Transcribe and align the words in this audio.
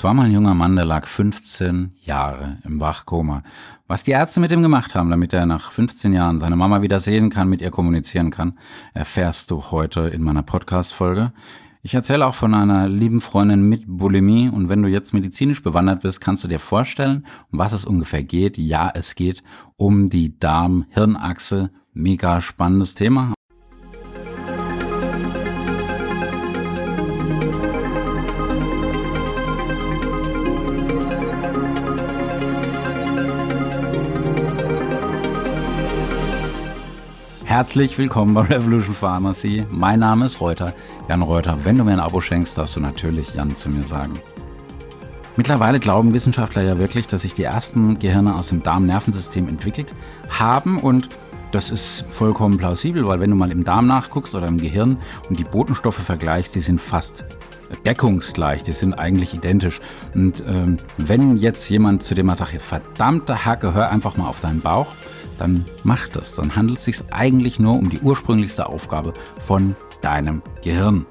Es 0.00 0.04
war 0.04 0.14
mal 0.14 0.24
ein 0.24 0.32
junger 0.32 0.54
Mann, 0.54 0.76
der 0.76 0.86
lag 0.86 1.06
15 1.06 1.92
Jahre 2.00 2.56
im 2.64 2.80
Wachkoma. 2.80 3.42
Was 3.86 4.02
die 4.02 4.12
Ärzte 4.12 4.40
mit 4.40 4.50
ihm 4.50 4.62
gemacht 4.62 4.94
haben, 4.94 5.10
damit 5.10 5.34
er 5.34 5.44
nach 5.44 5.70
15 5.72 6.14
Jahren 6.14 6.38
seine 6.38 6.56
Mama 6.56 6.80
wieder 6.80 6.98
sehen 6.98 7.28
kann, 7.28 7.50
mit 7.50 7.60
ihr 7.60 7.70
kommunizieren 7.70 8.30
kann, 8.30 8.58
erfährst 8.94 9.50
du 9.50 9.62
heute 9.70 10.08
in 10.08 10.22
meiner 10.22 10.42
Podcast-Folge. 10.42 11.34
Ich 11.82 11.92
erzähle 11.92 12.24
auch 12.24 12.34
von 12.34 12.54
einer 12.54 12.88
lieben 12.88 13.20
Freundin 13.20 13.68
mit 13.68 13.84
Bulimie 13.86 14.48
und 14.48 14.70
wenn 14.70 14.82
du 14.82 14.88
jetzt 14.88 15.12
medizinisch 15.12 15.62
bewandert 15.62 16.00
bist, 16.00 16.22
kannst 16.22 16.44
du 16.44 16.48
dir 16.48 16.60
vorstellen, 16.60 17.26
um 17.52 17.58
was 17.58 17.74
es 17.74 17.84
ungefähr 17.84 18.24
geht. 18.24 18.56
Ja, 18.56 18.90
es 18.94 19.14
geht 19.14 19.42
um 19.76 20.08
die 20.08 20.38
Darm-Hirnachse. 20.40 21.72
Mega 21.92 22.40
spannendes 22.40 22.94
Thema. 22.94 23.34
Herzlich 37.60 37.98
willkommen 37.98 38.32
bei 38.32 38.40
Revolution 38.40 38.94
Pharmacy. 38.94 39.66
Mein 39.68 40.00
Name 40.00 40.24
ist 40.24 40.40
Reuter, 40.40 40.72
Jan 41.10 41.20
Reuter. 41.20 41.58
Wenn 41.62 41.76
du 41.76 41.84
mir 41.84 41.92
ein 41.92 42.00
Abo 42.00 42.22
schenkst, 42.22 42.56
darfst 42.56 42.74
du 42.76 42.80
natürlich 42.80 43.34
Jan 43.34 43.54
zu 43.54 43.68
mir 43.68 43.84
sagen. 43.84 44.18
Mittlerweile 45.36 45.78
glauben 45.78 46.14
Wissenschaftler 46.14 46.62
ja 46.62 46.78
wirklich, 46.78 47.06
dass 47.06 47.20
sich 47.20 47.34
die 47.34 47.42
ersten 47.42 47.98
Gehirne 47.98 48.34
aus 48.34 48.48
dem 48.48 48.62
Darmnervensystem 48.62 49.46
entwickelt 49.46 49.92
haben 50.30 50.80
und 50.80 51.10
das 51.52 51.70
ist 51.70 52.06
vollkommen 52.08 52.56
plausibel, 52.56 53.06
weil 53.06 53.20
wenn 53.20 53.28
du 53.28 53.36
mal 53.36 53.52
im 53.52 53.62
Darm 53.62 53.86
nachguckst 53.86 54.34
oder 54.34 54.46
im 54.46 54.56
Gehirn 54.56 54.96
und 55.28 55.38
die 55.38 55.44
Botenstoffe 55.44 55.98
vergleichst, 55.98 56.54
die 56.54 56.62
sind 56.62 56.80
fast 56.80 57.26
deckungsgleich, 57.84 58.62
die 58.62 58.72
sind 58.72 58.94
eigentlich 58.94 59.34
identisch. 59.34 59.80
Und 60.14 60.42
ähm, 60.46 60.78
wenn 60.96 61.36
jetzt 61.36 61.68
jemand 61.68 62.04
zu 62.04 62.14
dem 62.14 62.24
mal 62.24 62.36
sagt, 62.36 62.60
verdammte 62.62 63.44
Hacke, 63.44 63.74
hör 63.74 63.90
einfach 63.90 64.16
mal 64.16 64.28
auf 64.28 64.40
deinen 64.40 64.62
Bauch, 64.62 64.94
dann 65.40 65.64
mach 65.84 66.08
das. 66.08 66.34
Dann 66.34 66.54
handelt 66.54 66.78
es 66.78 66.84
sich 66.84 67.02
eigentlich 67.10 67.58
nur 67.58 67.78
um 67.78 67.90
die 67.90 68.00
ursprünglichste 68.00 68.66
Aufgabe 68.66 69.14
von 69.38 69.74
deinem 70.02 70.42
Gehirn. 70.62 71.06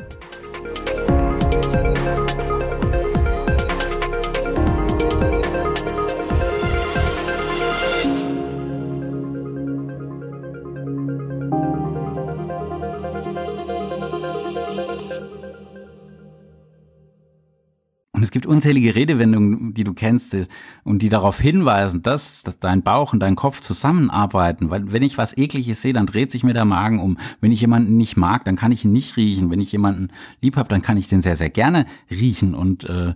Unzählige 18.50 18.95
Redewendungen, 18.95 19.73
die 19.73 19.83
du 19.83 19.94
kennst 19.94 20.36
und 20.83 21.02
die 21.02 21.09
darauf 21.09 21.39
hinweisen, 21.39 22.02
dass, 22.02 22.44
dein 22.59 22.81
Bauch 22.81 23.14
und 23.14 23.19
dein 23.19 23.36
Kopf 23.36 23.61
zusammenarbeiten. 23.61 24.69
Weil 24.72 24.91
wenn 24.91 25.03
ich 25.03 25.17
was 25.17 25.38
Ekliges 25.38 25.81
sehe, 25.81 25.94
dann 25.94 26.08
dreht 26.08 26.31
sich 26.31 26.44
mir 26.44 26.53
der 26.53 26.66
Magen 26.66 27.00
um. 27.00 27.17
Wenn 27.39 27.52
ich 27.52 27.61
jemanden 27.61 27.95
nicht 27.95 28.17
mag, 28.17 28.44
dann 28.45 28.56
kann 28.56 28.72
ich 28.72 28.83
ihn 28.83 28.91
nicht 28.91 29.16
riechen. 29.16 29.52
Wenn 29.52 29.61
ich 29.61 29.72
jemanden 29.72 30.09
lieb 30.41 30.58
habe, 30.58 30.67
dann 30.67 30.81
kann 30.81 30.97
ich 30.97 31.08
den 31.08 31.22
sehr, 31.22 31.36
sehr 31.36 31.52
gerne 31.52 31.86
riechen. 32.09 32.56
Und 32.56 32.83
äh, 32.86 33.14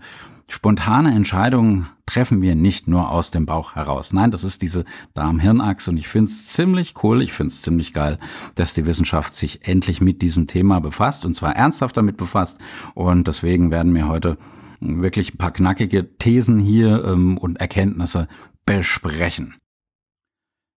spontane 0.48 1.14
Entscheidungen 1.14 1.88
treffen 2.06 2.42
wir 2.42 2.53
nicht 2.53 2.88
nur 2.88 3.09
aus 3.09 3.31
dem 3.31 3.47
Bauch 3.47 3.75
heraus. 3.75 4.14
Nein, 4.14 4.30
das 4.30 4.44
ist 4.44 4.62
diese 4.62 4.86
Darm-Hirn-Achse 5.16 5.90
und 5.90 5.97
ich 5.97 6.08
finde 6.08 6.30
es 6.30 6.47
ziemlich 6.47 6.94
cool, 7.02 7.23
ich 7.23 7.34
finde 7.34 7.53
es 7.53 7.62
ziemlich 7.62 7.94
geil, 7.94 8.20
dass 8.56 8.73
die 8.73 8.86
Wissenschaft 8.86 9.34
sich 9.34 9.66
endlich 9.68 10.02
mit 10.02 10.22
diesem 10.22 10.45
Thema 10.45 10.80
befasst 10.80 11.25
und 11.25 11.34
zwar 11.34 11.56
ernsthaft 11.56 11.97
damit 11.97 12.18
befasst. 12.18 12.59
Und 12.94 13.28
deswegen 13.28 13.72
werden 13.72 13.95
wir 13.95 14.08
heute 14.08 14.38
wirklich 14.84 15.34
ein 15.34 15.38
paar 15.38 15.52
knackige 15.52 16.17
Thesen 16.17 16.59
hier 16.59 17.03
ähm, 17.06 17.38
und 17.38 17.59
Erkenntnisse 17.59 18.28
besprechen. 18.66 19.56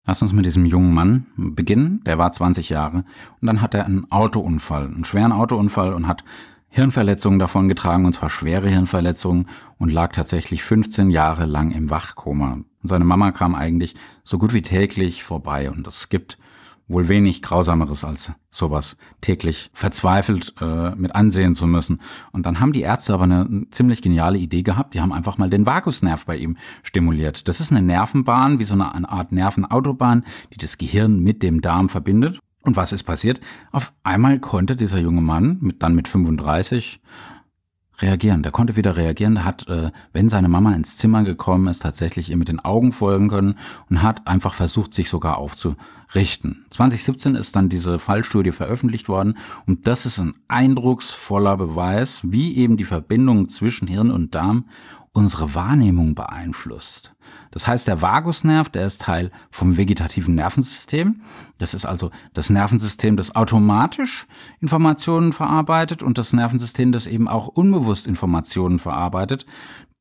Lass 0.07 0.23
uns 0.23 0.33
mit 0.33 0.47
diesem 0.47 0.65
jungen 0.65 0.95
Mann 0.95 1.27
beginnen. 1.37 2.03
Der 2.07 2.17
war 2.17 2.31
20 2.31 2.69
Jahre 2.69 3.05
und 3.41 3.47
dann 3.47 3.61
hat 3.61 3.75
er 3.75 3.87
einen 3.87 4.11
Autounfall, 4.11 4.87
einen 4.87 5.05
schweren 5.05 5.33
Autounfall 5.33 5.93
und 5.93 6.07
hat 6.07 6.25
Hirnverletzungen 6.69 7.39
davon 7.39 7.69
getragen, 7.69 8.05
und 8.05 8.13
zwar 8.13 8.31
schwere 8.31 8.69
Hirnverletzungen 8.69 9.49
und 9.79 9.91
lag 9.91 10.13
tatsächlich 10.13 10.63
15 10.63 11.11
Jahre 11.11 11.47
lang 11.47 11.71
im 11.71 11.91
Wachkoma. 11.91 12.53
Und 12.53 12.67
seine 12.83 13.05
Mama 13.05 13.33
kam 13.33 13.55
eigentlich 13.55 13.95
so 14.25 14.39
gut 14.39 14.53
wie 14.53 14.63
täglich 14.63 15.25
vorbei 15.25 15.71
und 15.71 15.87
es 15.87 16.09
gibt 16.09 16.39
wohl 16.89 17.09
wenig 17.09 17.43
Grausameres 17.43 18.05
als 18.05 18.33
sowas 18.51 18.97
täglich 19.21 19.71
verzweifelt 19.73 20.55
äh, 20.61 20.95
mit 20.95 21.15
ansehen 21.15 21.55
zu 21.55 21.67
müssen. 21.67 22.01
Und 22.33 22.47
dann 22.47 22.61
haben 22.61 22.73
die 22.73 22.83
Ärzte 22.83 23.15
aber 23.15 23.25
eine 23.25 23.67
ziemlich 23.71 24.03
geniale 24.03 24.39
Idee 24.39 24.63
gehabt. 24.63 24.95
Die 24.95 25.01
haben 25.01 25.13
einfach 25.13 25.39
mal 25.39 25.51
den 25.51 25.67
Vagusnerv 25.67 26.25
bei 26.27 26.37
ihm 26.37 26.57
stimuliert. 26.83 27.49
Das 27.49 27.61
ist 27.61 27.73
eine 27.73 27.83
Nervenbahn, 27.83 28.59
wie 28.59 28.65
so 28.65 28.75
eine, 28.75 28.95
eine 28.95 29.09
Art 29.09 29.33
Nervenautobahn, 29.33 30.25
die 30.53 30.59
das 30.59 30.79
Gehirn 30.79 31.21
mit 31.21 31.43
dem 31.43 31.61
Darm 31.61 31.89
verbindet. 31.89 32.39
Und 32.63 32.77
was 32.77 32.93
ist 32.93 33.05
passiert? 33.05 33.41
Auf 33.71 33.93
einmal 34.03 34.41
konnte 34.41 34.75
dieser 34.75 34.99
junge 34.99 35.21
Mann 35.21 35.59
mit 35.61 35.83
dann 35.83 35.95
mit 35.95 36.09
35 36.09 37.01
reagieren. 37.99 38.43
Der 38.43 38.53
konnte 38.53 38.77
wieder 38.77 38.97
reagieren. 38.97 39.35
Der 39.35 39.45
hat, 39.45 39.69
äh, 39.69 39.91
wenn 40.13 40.29
seine 40.29 40.49
Mama 40.49 40.73
ins 40.75 40.97
Zimmer 40.97 41.25
gekommen 41.25 41.67
ist, 41.69 41.81
tatsächlich 41.81 42.31
ihr 42.31 42.37
mit 42.37 42.49
den 42.49 42.61
Augen 42.61 42.93
folgen 42.93 43.29
können 43.29 43.59
und 43.91 44.03
hat 44.03 44.27
einfach 44.27 44.55
versucht, 44.55 44.95
sich 44.95 45.09
sogar 45.09 45.39
aufzurichten. 45.39 46.67
2017 46.71 47.35
ist 47.35 47.57
dann 47.57 47.69
diese 47.69 47.99
Fallstudie 47.99 48.53
veröffentlicht 48.53 49.09
worden 49.09 49.39
und 49.67 49.87
das 49.87 50.07
ist 50.07 50.19
ein 50.19 50.35
eindrucksvoller 50.49 51.57
Beweis, 51.57 52.21
wie 52.25 52.57
eben 52.57 52.77
die 52.77 52.85
Verbindung 52.85 53.49
zwischen 53.49 53.89
Hirn 53.89 54.11
und 54.11 54.35
Darm 54.35 54.67
unsere 55.17 55.55
Wahrnehmung 55.55 56.15
beeinflusst. 56.15 57.15
Das 57.51 57.67
heißt, 57.67 57.89
der 57.89 58.03
Vagusnerv, 58.03 58.69
der 58.69 58.87
ist 58.87 59.01
Teil 59.01 59.31
vom 59.51 59.79
vegetativen 59.79 60.35
Nervensystem. 60.35 61.23
Das 61.57 61.73
ist 61.73 61.87
also 61.87 62.11
das 62.35 62.51
Nervensystem, 62.51 63.17
das 63.17 63.35
automatisch 63.35 64.27
Informationen 64.61 65.33
verarbeitet 65.33 66.03
und 66.03 66.19
das 66.19 66.35
Nervensystem, 66.35 66.93
das 66.93 67.07
eben 67.07 67.29
auch 67.29 67.49
unbewusst 67.49 68.07
Informationen 68.07 68.79
verarbeitet, 68.79 69.47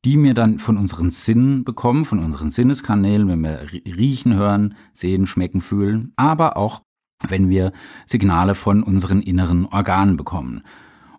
die 0.04 0.22
wir 0.22 0.34
dann 0.34 0.58
von 0.58 0.76
unseren 0.76 1.10
Sinnen 1.10 1.64
bekommen, 1.64 2.04
von 2.04 2.18
unseren 2.18 2.50
Sinneskanälen, 2.50 3.26
wenn 3.28 3.40
wir 3.40 3.62
riechen, 3.86 4.34
hören, 4.34 4.74
sehen, 4.92 5.26
schmecken, 5.26 5.62
fühlen, 5.62 6.12
aber 6.16 6.58
auch 6.58 6.82
wenn 7.26 7.48
wir 7.48 7.72
Signale 8.04 8.54
von 8.54 8.82
unseren 8.82 9.22
inneren 9.22 9.64
Organen 9.64 10.18
bekommen. 10.18 10.62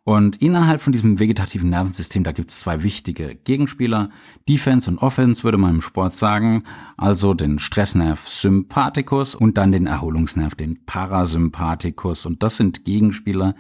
Und 0.07 0.37
innerhalb 0.37 0.81
von 0.81 0.93
diesem 0.93 1.19
vegetativen 1.19 1.69
Nervensystem, 1.69 2.23
da 2.23 2.31
gibt 2.31 2.49
es 2.49 2.61
zwei 2.61 2.81
wichtige 2.81 3.35
Gegenspieler. 3.43 4.09
Defense 4.47 4.89
und 4.89 4.99
Offense 4.99 5.43
würde 5.43 5.57
man 5.57 5.75
im 5.75 5.81
Sport 5.81 6.13
sagen. 6.13 6.63
Also 6.95 7.33
den 7.33 7.59
Stressnerv 7.59 8.25
Sympathikus 8.25 9.35
und 9.35 9.57
dann 9.57 9.73
den 9.73 9.85
Erholungsnerv, 9.85 10.55
den 10.55 10.85
Parasympathikus. 10.85 12.25
Und 12.25 12.41
das 12.41 12.55
sind 12.55 12.85
Gegenspieler, 12.85 13.53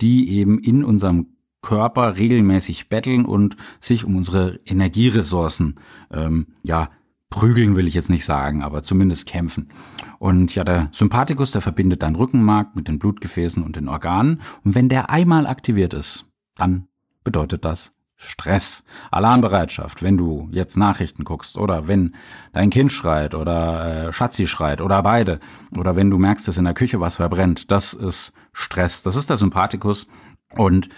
die 0.00 0.30
eben 0.30 0.58
in 0.58 0.82
unserem 0.82 1.28
Körper 1.62 2.16
regelmäßig 2.16 2.88
betteln 2.88 3.24
und 3.24 3.56
sich 3.78 4.04
um 4.04 4.16
unsere 4.16 4.58
Energieressourcen 4.66 5.76
ähm, 6.10 6.48
ja 6.64 6.90
prügeln 7.32 7.74
will 7.74 7.88
ich 7.88 7.94
jetzt 7.94 8.10
nicht 8.10 8.24
sagen, 8.24 8.62
aber 8.62 8.82
zumindest 8.82 9.26
kämpfen. 9.26 9.70
Und 10.18 10.54
ja, 10.54 10.62
der 10.62 10.88
Sympathikus, 10.92 11.50
der 11.50 11.62
verbindet 11.62 12.02
dein 12.02 12.14
Rückenmark 12.14 12.76
mit 12.76 12.86
den 12.86 12.98
Blutgefäßen 12.98 13.62
und 13.62 13.74
den 13.74 13.88
Organen. 13.88 14.42
Und 14.64 14.74
wenn 14.74 14.88
der 14.88 15.10
einmal 15.10 15.46
aktiviert 15.46 15.94
ist, 15.94 16.26
dann 16.54 16.86
bedeutet 17.24 17.64
das 17.64 17.92
Stress, 18.16 18.84
Alarmbereitschaft, 19.10 20.02
wenn 20.02 20.16
du 20.16 20.48
jetzt 20.52 20.76
Nachrichten 20.76 21.24
guckst 21.24 21.58
oder 21.58 21.88
wenn 21.88 22.14
dein 22.52 22.70
Kind 22.70 22.92
schreit 22.92 23.34
oder 23.34 24.08
äh, 24.08 24.12
Schatzi 24.12 24.46
schreit 24.46 24.80
oder 24.80 25.02
beide 25.02 25.40
oder 25.76 25.96
wenn 25.96 26.10
du 26.10 26.18
merkst, 26.18 26.46
dass 26.46 26.58
in 26.58 26.64
der 26.64 26.74
Küche 26.74 27.00
was 27.00 27.16
verbrennt, 27.16 27.72
das 27.72 27.94
ist 27.94 28.32
Stress. 28.52 29.02
Das 29.02 29.16
ist 29.16 29.28
der 29.28 29.38
Sympathikus 29.38 30.06
und 30.56 30.88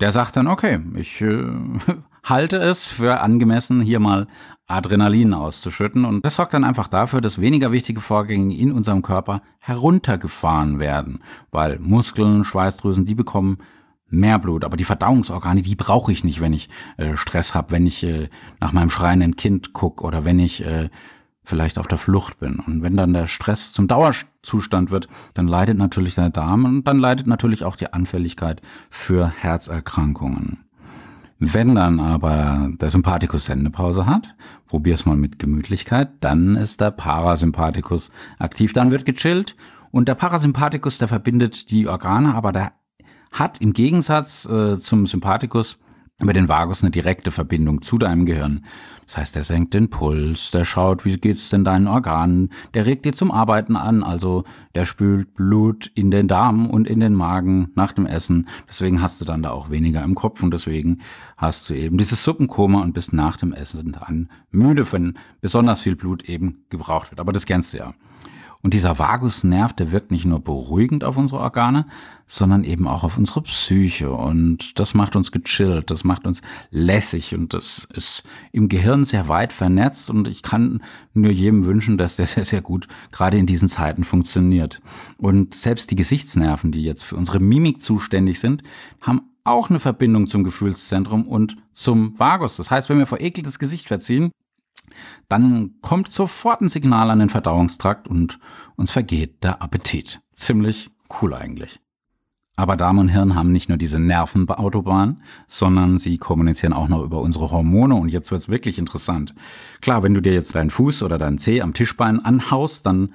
der 0.00 0.12
sagt 0.12 0.36
dann, 0.36 0.48
okay, 0.48 0.80
ich 0.96 1.22
äh, 1.22 1.46
halte 2.24 2.58
es 2.58 2.86
für 2.86 3.20
angemessen, 3.20 3.80
hier 3.80 4.00
mal 4.00 4.26
Adrenalin 4.66 5.32
auszuschütten. 5.32 6.04
Und 6.04 6.24
das 6.24 6.36
sorgt 6.36 6.54
dann 6.54 6.64
einfach 6.64 6.88
dafür, 6.88 7.20
dass 7.20 7.40
weniger 7.40 7.72
wichtige 7.72 8.00
Vorgänge 8.00 8.56
in 8.56 8.72
unserem 8.72 9.02
Körper 9.02 9.42
heruntergefahren 9.60 10.78
werden, 10.78 11.20
weil 11.50 11.78
Muskeln, 11.78 12.44
Schweißdrüsen, 12.44 13.06
die 13.06 13.14
bekommen 13.14 13.58
mehr 14.08 14.38
Blut. 14.38 14.64
Aber 14.64 14.76
die 14.76 14.84
Verdauungsorgane, 14.84 15.62
die 15.62 15.76
brauche 15.76 16.12
ich 16.12 16.24
nicht, 16.24 16.40
wenn 16.40 16.52
ich 16.52 16.68
äh, 16.96 17.16
Stress 17.16 17.54
habe, 17.54 17.72
wenn 17.72 17.86
ich 17.86 18.02
äh, 18.02 18.28
nach 18.60 18.72
meinem 18.72 18.90
schreienden 18.90 19.36
Kind 19.36 19.72
gucke 19.72 20.04
oder 20.04 20.24
wenn 20.24 20.38
ich 20.38 20.64
äh, 20.64 20.88
vielleicht 21.44 21.78
auf 21.78 21.86
der 21.86 21.98
Flucht 21.98 22.40
bin. 22.40 22.58
Und 22.58 22.82
wenn 22.82 22.96
dann 22.96 23.12
der 23.12 23.28
Stress 23.28 23.72
zum 23.72 23.86
Dauerzustand 23.86 24.90
wird, 24.90 25.08
dann 25.34 25.46
leidet 25.46 25.78
natürlich 25.78 26.16
der 26.16 26.30
Darm 26.30 26.64
und 26.64 26.84
dann 26.84 26.98
leidet 26.98 27.28
natürlich 27.28 27.62
auch 27.62 27.76
die 27.76 27.92
Anfälligkeit 27.92 28.60
für 28.90 29.28
Herzerkrankungen. 29.28 30.65
Wenn 31.38 31.74
dann 31.74 32.00
aber 32.00 32.70
der 32.80 32.88
Sympathikus 32.88 33.46
Sendepause 33.46 34.06
hat, 34.06 34.34
probier's 34.66 35.04
mal 35.04 35.16
mit 35.16 35.38
Gemütlichkeit, 35.38 36.08
dann 36.20 36.56
ist 36.56 36.80
der 36.80 36.90
Parasympathikus 36.90 38.10
aktiv, 38.38 38.72
dann 38.72 38.90
wird 38.90 39.04
gechillt. 39.04 39.54
Und 39.90 40.08
der 40.08 40.14
Parasympathikus, 40.14 40.98
der 40.98 41.08
verbindet 41.08 41.70
die 41.70 41.88
Organe, 41.88 42.34
aber 42.34 42.52
der 42.52 42.72
hat 43.32 43.60
im 43.60 43.74
Gegensatz 43.74 44.46
äh, 44.46 44.78
zum 44.78 45.06
Sympathikus 45.06 45.78
über 46.18 46.32
den 46.32 46.48
Vagus 46.48 46.82
eine 46.82 46.90
direkte 46.90 47.30
Verbindung 47.30 47.82
zu 47.82 47.98
deinem 47.98 48.24
Gehirn. 48.24 48.64
Das 49.04 49.18
heißt, 49.18 49.36
der 49.36 49.44
senkt 49.44 49.74
den 49.74 49.90
Puls, 49.90 50.50
der 50.50 50.64
schaut, 50.64 51.04
wie 51.04 51.16
geht's 51.18 51.50
denn 51.50 51.62
deinen 51.62 51.86
Organen, 51.86 52.50
der 52.74 52.86
regt 52.86 53.04
dir 53.04 53.12
zum 53.12 53.30
Arbeiten 53.30 53.76
an, 53.76 54.02
also 54.02 54.44
der 54.74 54.86
spült 54.86 55.34
Blut 55.34 55.90
in 55.94 56.10
den 56.10 56.26
Darm 56.26 56.68
und 56.70 56.88
in 56.88 57.00
den 57.00 57.14
Magen 57.14 57.70
nach 57.74 57.92
dem 57.92 58.06
Essen. 58.06 58.48
Deswegen 58.66 59.02
hast 59.02 59.20
du 59.20 59.26
dann 59.26 59.42
da 59.42 59.50
auch 59.50 59.70
weniger 59.70 60.02
im 60.02 60.14
Kopf 60.14 60.42
und 60.42 60.52
deswegen 60.52 61.02
hast 61.36 61.68
du 61.68 61.74
eben 61.74 61.98
dieses 61.98 62.24
Suppenkoma 62.24 62.80
und 62.80 62.94
bist 62.94 63.12
nach 63.12 63.36
dem 63.36 63.52
Essen 63.52 63.92
dann 63.92 64.30
müde, 64.50 64.90
wenn 64.92 65.18
besonders 65.42 65.82
viel 65.82 65.96
Blut 65.96 66.24
eben 66.24 66.64
gebraucht 66.70 67.10
wird. 67.10 67.20
Aber 67.20 67.32
das 67.32 67.44
kennst 67.46 67.74
du 67.74 67.78
ja. 67.78 67.94
Und 68.62 68.74
dieser 68.74 68.98
Vagusnerv, 68.98 69.72
der 69.72 69.92
wirkt 69.92 70.10
nicht 70.10 70.24
nur 70.24 70.40
beruhigend 70.40 71.04
auf 71.04 71.16
unsere 71.16 71.40
Organe, 71.40 71.86
sondern 72.26 72.64
eben 72.64 72.88
auch 72.88 73.04
auf 73.04 73.16
unsere 73.18 73.42
Psyche. 73.42 74.10
Und 74.10 74.78
das 74.78 74.94
macht 74.94 75.14
uns 75.14 75.30
gechillt, 75.30 75.90
das 75.90 76.04
macht 76.04 76.26
uns 76.26 76.42
lässig 76.70 77.34
und 77.34 77.54
das 77.54 77.86
ist 77.94 78.24
im 78.52 78.68
Gehirn 78.68 79.04
sehr 79.04 79.28
weit 79.28 79.52
vernetzt. 79.52 80.10
Und 80.10 80.26
ich 80.26 80.42
kann 80.42 80.82
nur 81.14 81.30
jedem 81.30 81.64
wünschen, 81.66 81.98
dass 81.98 82.16
der 82.16 82.26
sehr, 82.26 82.44
sehr 82.44 82.62
gut 82.62 82.88
gerade 83.12 83.38
in 83.38 83.46
diesen 83.46 83.68
Zeiten 83.68 84.04
funktioniert. 84.04 84.80
Und 85.18 85.54
selbst 85.54 85.90
die 85.90 85.96
Gesichtsnerven, 85.96 86.72
die 86.72 86.82
jetzt 86.82 87.04
für 87.04 87.16
unsere 87.16 87.40
Mimik 87.40 87.80
zuständig 87.80 88.40
sind, 88.40 88.62
haben 89.00 89.22
auch 89.44 89.70
eine 89.70 89.78
Verbindung 89.78 90.26
zum 90.26 90.42
Gefühlszentrum 90.42 91.26
und 91.26 91.56
zum 91.72 92.18
Vagus. 92.18 92.56
Das 92.56 92.70
heißt, 92.70 92.88
wenn 92.88 92.98
wir 92.98 93.06
verekeltes 93.06 93.58
Gesicht 93.58 93.86
verziehen, 93.86 94.32
dann 95.28 95.76
kommt 95.82 96.10
sofort 96.10 96.60
ein 96.60 96.68
Signal 96.68 97.10
an 97.10 97.18
den 97.18 97.28
Verdauungstrakt 97.28 98.08
und 98.08 98.38
uns 98.76 98.90
vergeht 98.90 99.42
der 99.42 99.62
Appetit. 99.62 100.20
Ziemlich 100.34 100.90
cool 101.20 101.34
eigentlich. 101.34 101.80
Aber 102.58 102.76
Darm 102.76 102.98
und 102.98 103.10
Hirn 103.10 103.34
haben 103.34 103.52
nicht 103.52 103.68
nur 103.68 103.76
diese 103.76 103.98
Nervenautobahn, 103.98 105.22
sondern 105.46 105.98
sie 105.98 106.16
kommunizieren 106.16 106.72
auch 106.72 106.88
noch 106.88 107.02
über 107.02 107.20
unsere 107.20 107.50
Hormone 107.50 107.94
und 107.94 108.08
jetzt 108.08 108.30
wird's 108.30 108.48
wirklich 108.48 108.78
interessant. 108.78 109.34
Klar, 109.82 110.02
wenn 110.02 110.14
du 110.14 110.22
dir 110.22 110.32
jetzt 110.32 110.54
deinen 110.54 110.70
Fuß 110.70 111.02
oder 111.02 111.18
deinen 111.18 111.36
Zeh 111.36 111.60
am 111.60 111.74
Tischbein 111.74 112.24
anhaust, 112.24 112.86
dann 112.86 113.12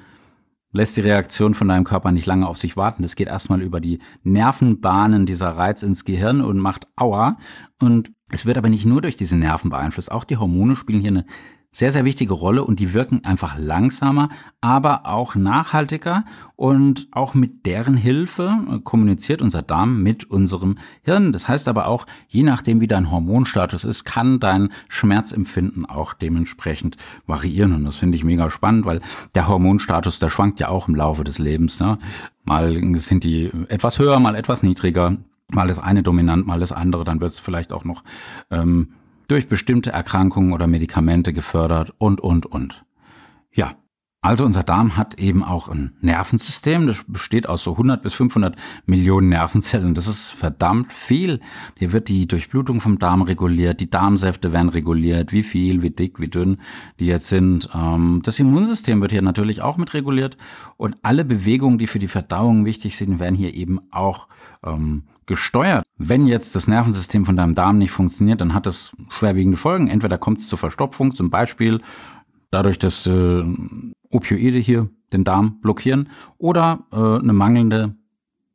lässt 0.74 0.96
die 0.96 1.02
Reaktion 1.02 1.56
von 1.56 1.68
deinem 1.68 1.84
Körper 1.84 2.12
nicht 2.12 2.28
lange 2.28 2.48
auf 2.48 2.58
sich 2.58 2.78
warten. 2.78 3.02
Das 3.02 3.16
geht 3.16 3.28
erstmal 3.28 3.62
über 3.62 3.80
die 3.80 4.00
Nervenbahnen 4.24 5.26
dieser 5.26 5.50
Reiz 5.50 5.82
ins 5.84 6.06
Gehirn 6.06 6.42
und 6.42 6.60
macht 6.60 6.88
Aua. 6.96 7.38
Und 7.82 8.12
es 8.32 8.46
wird 8.46 8.58
aber 8.58 8.70
nicht 8.70 8.86
nur 8.86 9.02
durch 9.02 9.18
diese 9.18 9.38
Nerven 9.38 9.70
beeinflusst. 9.70 10.12
Auch 10.12 10.24
die 10.24 10.38
Hormone 10.38 10.76
spielen 10.76 11.02
hier 11.02 11.12
eine 11.12 11.26
sehr, 11.74 11.94
sehr 11.94 12.04
wichtige 12.04 12.34
Rolle 12.34 12.66
und 12.66 12.82
die 12.82 12.94
wirken 12.94 13.24
einfach 13.24 13.58
langsamer, 13.58 14.28
aber 14.60 15.06
auch 15.06 15.36
nachhaltiger 15.36 16.26
und 16.58 17.08
auch 17.12 17.34
mit 17.34 17.66
deren 17.66 17.96
Hilfe 17.96 18.58
äh, 18.70 18.80
kommuniziert 18.80 19.42
unser 19.42 19.62
Darm 19.62 20.04
mit 20.04 20.30
unserem 20.30 20.78
Hirn. 21.04 21.32
Das 21.32 21.48
heißt 21.48 21.70
aber 21.70 21.88
auch, 21.88 22.08
je 22.28 22.44
nachdem 22.44 22.82
wie 22.82 22.88
dein 22.88 23.10
Hormonstatus 23.10 23.86
ist, 23.86 24.04
kann 24.04 24.42
dein 24.42 24.70
Schmerzempfinden 24.90 25.86
auch 25.86 26.14
dementsprechend 26.14 26.98
variieren 27.26 27.74
und 27.74 27.86
das 27.86 27.96
finde 27.96 28.18
ich 28.18 28.26
mega 28.26 28.50
spannend, 28.50 28.86
weil 28.86 29.00
der 29.34 29.48
Hormonstatus, 29.48 30.20
der 30.20 30.30
schwankt 30.30 30.60
ja 30.60 30.68
auch 30.68 30.90
im 30.90 30.96
Laufe 30.96 31.24
des 31.24 31.40
Lebens. 31.40 31.80
Ne? 31.80 32.00
Mal 32.44 33.00
sind 33.00 33.24
die 33.24 33.50
etwas 33.70 33.98
höher, 33.98 34.20
mal 34.20 34.36
etwas 34.36 34.62
niedriger 34.62 35.16
mal 35.56 35.68
das 35.68 35.80
eine 35.80 36.04
dominant, 36.04 36.48
mal 36.48 36.60
das 36.60 36.72
andere, 36.72 37.04
dann 37.04 37.22
wird 37.22 37.32
es 37.32 37.40
vielleicht 37.40 37.74
auch 37.74 37.84
noch 37.84 38.04
ähm, 38.50 38.90
durch 39.28 39.48
bestimmte 39.48 39.92
Erkrankungen 39.92 40.54
oder 40.54 40.68
Medikamente 40.68 41.34
gefördert 41.34 41.94
und, 41.98 42.20
und, 42.22 42.46
und. 42.46 42.84
Ja, 43.54 43.76
also 44.24 44.46
unser 44.46 44.62
Darm 44.62 44.98
hat 44.98 45.16
eben 45.20 45.44
auch 45.44 45.68
ein 45.68 45.96
Nervensystem, 46.00 46.86
das 46.86 47.04
besteht 47.08 47.50
aus 47.50 47.64
so 47.64 47.72
100 47.72 48.04
bis 48.04 48.14
500 48.14 48.56
Millionen 48.86 49.30
Nervenzellen. 49.30 49.96
Das 49.96 50.06
ist 50.06 50.30
verdammt 50.30 50.94
viel. 50.94 51.40
Hier 51.80 51.92
wird 51.92 52.08
die 52.08 52.28
Durchblutung 52.28 52.82
vom 52.82 53.00
Darm 53.00 53.24
reguliert, 53.24 53.80
die 53.80 53.90
Darmsäfte 53.90 54.54
werden 54.54 54.70
reguliert, 54.70 55.34
wie 55.34 55.42
viel, 55.42 55.82
wie 55.82 55.90
dick, 55.90 56.20
wie 56.20 56.28
dünn 56.28 56.58
die 57.00 57.08
jetzt 57.08 57.30
sind. 57.30 57.70
Ähm, 57.74 58.22
das 58.24 58.40
Immunsystem 58.40 59.02
wird 59.02 59.12
hier 59.12 59.24
natürlich 59.24 59.64
auch 59.64 59.78
mit 59.78 59.96
reguliert 59.96 60.38
und 60.78 60.98
alle 61.02 61.26
Bewegungen, 61.26 61.80
die 61.80 61.88
für 61.88 62.00
die 62.00 62.08
Verdauung 62.08 62.64
wichtig 62.64 62.98
sind, 62.98 63.20
werden 63.20 63.36
hier 63.36 63.56
eben 63.56 63.80
auch 63.90 64.28
ähm, 64.64 65.06
gesteuert. 65.26 65.84
Wenn 65.98 66.28
jetzt 66.28 66.56
das 66.56 66.68
Nervensystem 66.68 67.26
von 67.26 67.38
deinem 67.38 67.56
Darm 67.56 67.80
nicht 67.80 67.92
funktioniert, 67.92 68.42
dann 68.42 68.54
hat 68.54 68.68
das 68.68 68.92
schwerwiegende 69.10 69.58
Folgen. 69.58 69.88
Entweder 69.88 70.20
kommt 70.20 70.38
es 70.38 70.48
zur 70.48 70.60
Verstopfung, 70.60 71.16
zum 71.16 71.32
Beispiel 71.32 71.82
dadurch, 72.52 72.78
dass 72.78 73.08
äh, 73.08 73.44
Opioide 74.12 74.60
hier 74.60 74.90
den 75.14 75.24
Darm 75.24 75.60
blockieren, 75.62 76.10
oder 76.38 76.86
äh, 76.92 76.96
eine 76.96 77.34
mangelnde 77.34 77.96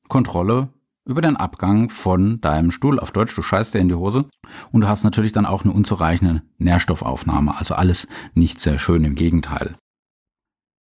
Kontrolle 0.09 0.71
über 1.05 1.21
den 1.21 1.37
Abgang 1.37 1.89
von 1.89 2.41
deinem 2.41 2.71
Stuhl. 2.71 2.99
Auf 2.99 3.13
Deutsch, 3.13 3.35
du 3.35 3.43
scheißt 3.43 3.75
dir 3.75 3.79
in 3.79 3.89
die 3.89 3.95
Hose. 3.95 4.27
Und 4.73 4.81
du 4.81 4.89
hast 4.89 5.05
natürlich 5.05 5.33
dann 5.33 5.47
auch 5.47 5.65
eine 5.65 5.73
unzureichende 5.73 6.43
Nährstoffaufnahme. 6.59 7.57
Also 7.57 7.75
alles 7.75 8.09
nicht 8.35 8.61
sehr 8.61 8.79
schön, 8.79 9.05
im 9.05 9.15
Gegenteil. 9.15 9.77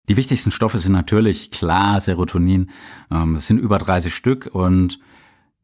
Die 0.08 0.16
wichtigsten 0.16 0.50
Stoffe 0.50 0.78
sind 0.78 0.92
natürlich 0.92 1.50
klar 1.50 2.00
Serotonin. 2.00 2.70
Ähm, 3.10 3.36
es 3.36 3.46
sind 3.46 3.58
über 3.58 3.78
30 3.78 4.14
Stück 4.14 4.48
und 4.52 4.98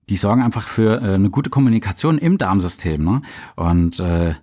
die 0.08 0.16
sorgen 0.16 0.42
einfach 0.42 0.66
für 0.66 1.00
äh, 1.02 1.14
eine 1.14 1.30
gute 1.30 1.50
Kommunikation 1.50 2.18
im 2.18 2.38
Darmsystem. 2.38 3.04
Ne? 3.04 3.22
Und 3.56 4.00
äh, 4.00 4.34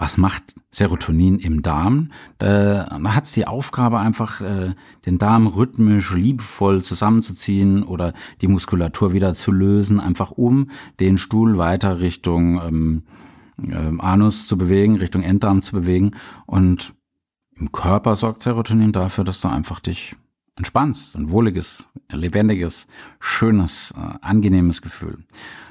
was 0.00 0.16
macht 0.16 0.54
Serotonin 0.70 1.38
im 1.38 1.60
Darm? 1.60 2.10
Da, 2.38 2.84
da 2.84 3.14
hat 3.14 3.24
es 3.24 3.32
die 3.32 3.46
Aufgabe, 3.46 3.98
einfach 3.98 4.40
äh, 4.40 4.74
den 5.04 5.18
Darm 5.18 5.46
rhythmisch, 5.46 6.14
liebevoll 6.14 6.82
zusammenzuziehen 6.82 7.82
oder 7.82 8.14
die 8.40 8.48
Muskulatur 8.48 9.12
wieder 9.12 9.34
zu 9.34 9.52
lösen, 9.52 10.00
einfach 10.00 10.30
um 10.30 10.70
den 11.00 11.18
Stuhl 11.18 11.58
weiter 11.58 12.00
Richtung 12.00 12.62
ähm, 12.62 13.02
äh, 13.62 14.00
Anus 14.00 14.48
zu 14.48 14.56
bewegen, 14.56 14.96
Richtung 14.96 15.22
Enddarm 15.22 15.60
zu 15.60 15.72
bewegen. 15.72 16.12
Und 16.46 16.94
im 17.56 17.70
Körper 17.70 18.16
sorgt 18.16 18.42
Serotonin 18.42 18.92
dafür, 18.92 19.24
dass 19.24 19.42
du 19.42 19.48
einfach 19.48 19.80
dich 19.80 20.16
entspannst. 20.60 21.16
Ein 21.16 21.30
wohliges, 21.30 21.88
lebendiges, 22.10 22.86
schönes, 23.18 23.92
äh, 23.96 24.18
angenehmes 24.20 24.82
Gefühl. 24.82 25.18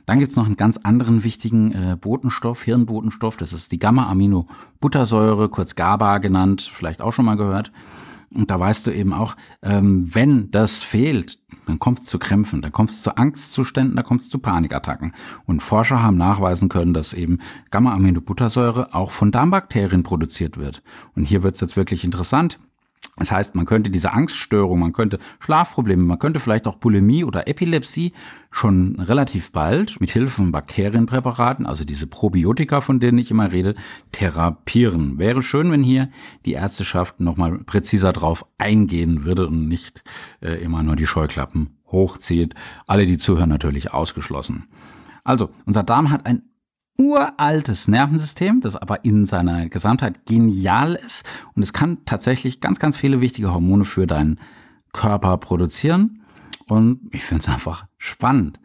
Dann 0.05 0.19
gibt's 0.19 0.35
noch 0.35 0.47
einen 0.47 0.57
ganz 0.57 0.77
anderen 0.77 1.23
wichtigen 1.23 1.71
äh, 1.71 1.95
Botenstoff, 1.99 2.63
Hirnbotenstoff. 2.63 3.37
Das 3.37 3.53
ist 3.53 3.71
die 3.71 3.79
Gamma-Amino-Buttersäure, 3.79 5.49
kurz 5.49 5.75
GABA 5.75 6.17
genannt, 6.17 6.61
vielleicht 6.61 7.01
auch 7.01 7.13
schon 7.13 7.25
mal 7.25 7.37
gehört. 7.37 7.71
Und 8.31 8.49
da 8.51 8.59
weißt 8.59 8.87
du 8.87 8.91
eben 8.91 9.13
auch, 9.13 9.35
ähm, 9.61 10.13
wenn 10.13 10.51
das 10.51 10.77
fehlt, 10.77 11.39
dann 11.65 11.79
kommt 11.79 11.99
es 11.99 12.05
zu 12.05 12.19
Krämpfen, 12.19 12.61
dann 12.61 12.71
kommt 12.71 12.89
es 12.89 13.01
zu 13.01 13.17
Angstzuständen, 13.17 13.95
dann 13.95 14.05
kommt 14.05 14.21
es 14.21 14.29
zu 14.29 14.39
Panikattacken. 14.39 15.13
Und 15.45 15.61
Forscher 15.61 16.01
haben 16.01 16.17
nachweisen 16.17 16.69
können, 16.69 16.93
dass 16.93 17.13
eben 17.13 17.39
Gamma-Aminobuttersäure 17.71 18.93
auch 18.93 19.11
von 19.11 19.31
Darmbakterien 19.31 20.03
produziert 20.03 20.57
wird. 20.57 20.83
Und 21.15 21.25
hier 21.25 21.43
wird 21.43 21.55
es 21.55 21.61
jetzt 21.61 21.77
wirklich 21.77 22.03
interessant. 22.03 22.59
Das 23.19 23.31
heißt, 23.31 23.53
man 23.53 23.65
könnte 23.65 23.89
diese 23.91 24.13
Angststörung, 24.13 24.79
man 24.79 24.93
könnte 24.93 25.19
Schlafprobleme, 25.39 26.03
man 26.03 26.17
könnte 26.19 26.39
vielleicht 26.39 26.67
auch 26.67 26.77
Bulimie 26.77 27.23
oder 27.23 27.47
Epilepsie 27.47 28.13
schon 28.49 28.95
relativ 28.99 29.51
bald 29.51 30.01
mit 30.01 30.09
Hilfe 30.09 30.37
von 30.37 30.51
Bakterienpräparaten, 30.51 31.65
also 31.65 31.83
diese 31.83 32.07
Probiotika, 32.07 32.81
von 32.81 32.99
denen 32.99 33.17
ich 33.17 33.29
immer 33.29 33.51
rede, 33.51 33.75
therapieren. 34.11 35.19
Wäre 35.19 35.43
schön, 35.43 35.71
wenn 35.71 35.83
hier 35.83 36.09
die 36.45 36.53
Ärzteschaft 36.53 37.19
nochmal 37.19 37.59
präziser 37.59 38.13
drauf 38.13 38.45
eingehen 38.57 39.25
würde 39.25 39.47
und 39.47 39.67
nicht 39.67 40.03
äh, 40.41 40.53
immer 40.63 40.81
nur 40.81 40.95
die 40.95 41.05
Scheuklappen 41.07 41.77
hochzieht. 41.91 42.55
Alle, 42.87 43.05
die 43.05 43.17
zuhören, 43.17 43.49
natürlich 43.49 43.93
ausgeschlossen. 43.93 44.67
Also, 45.23 45.49
unser 45.65 45.83
Darm 45.83 46.09
hat 46.09 46.25
ein 46.25 46.43
uraltes 46.99 47.87
Nervensystem, 47.87 48.59
das 48.59 48.75
aber 48.75 49.05
in 49.05 49.25
seiner 49.25 49.69
Gesamtheit 49.69 50.25
genial 50.25 50.95
ist 50.95 51.25
und 51.55 51.63
es 51.63 51.71
kann 51.71 51.99
tatsächlich 52.05 52.59
ganz, 52.59 52.77
ganz 52.77 52.97
viele 52.97 53.21
wichtige 53.21 53.53
Hormone 53.53 53.85
für 53.85 54.05
deinen 54.05 54.39
Körper 54.91 55.37
produzieren 55.37 56.23
und 56.67 56.99
ich 57.11 57.23
finde 57.23 57.43
es 57.43 57.49
einfach 57.49 57.85
spannend. 57.97 58.59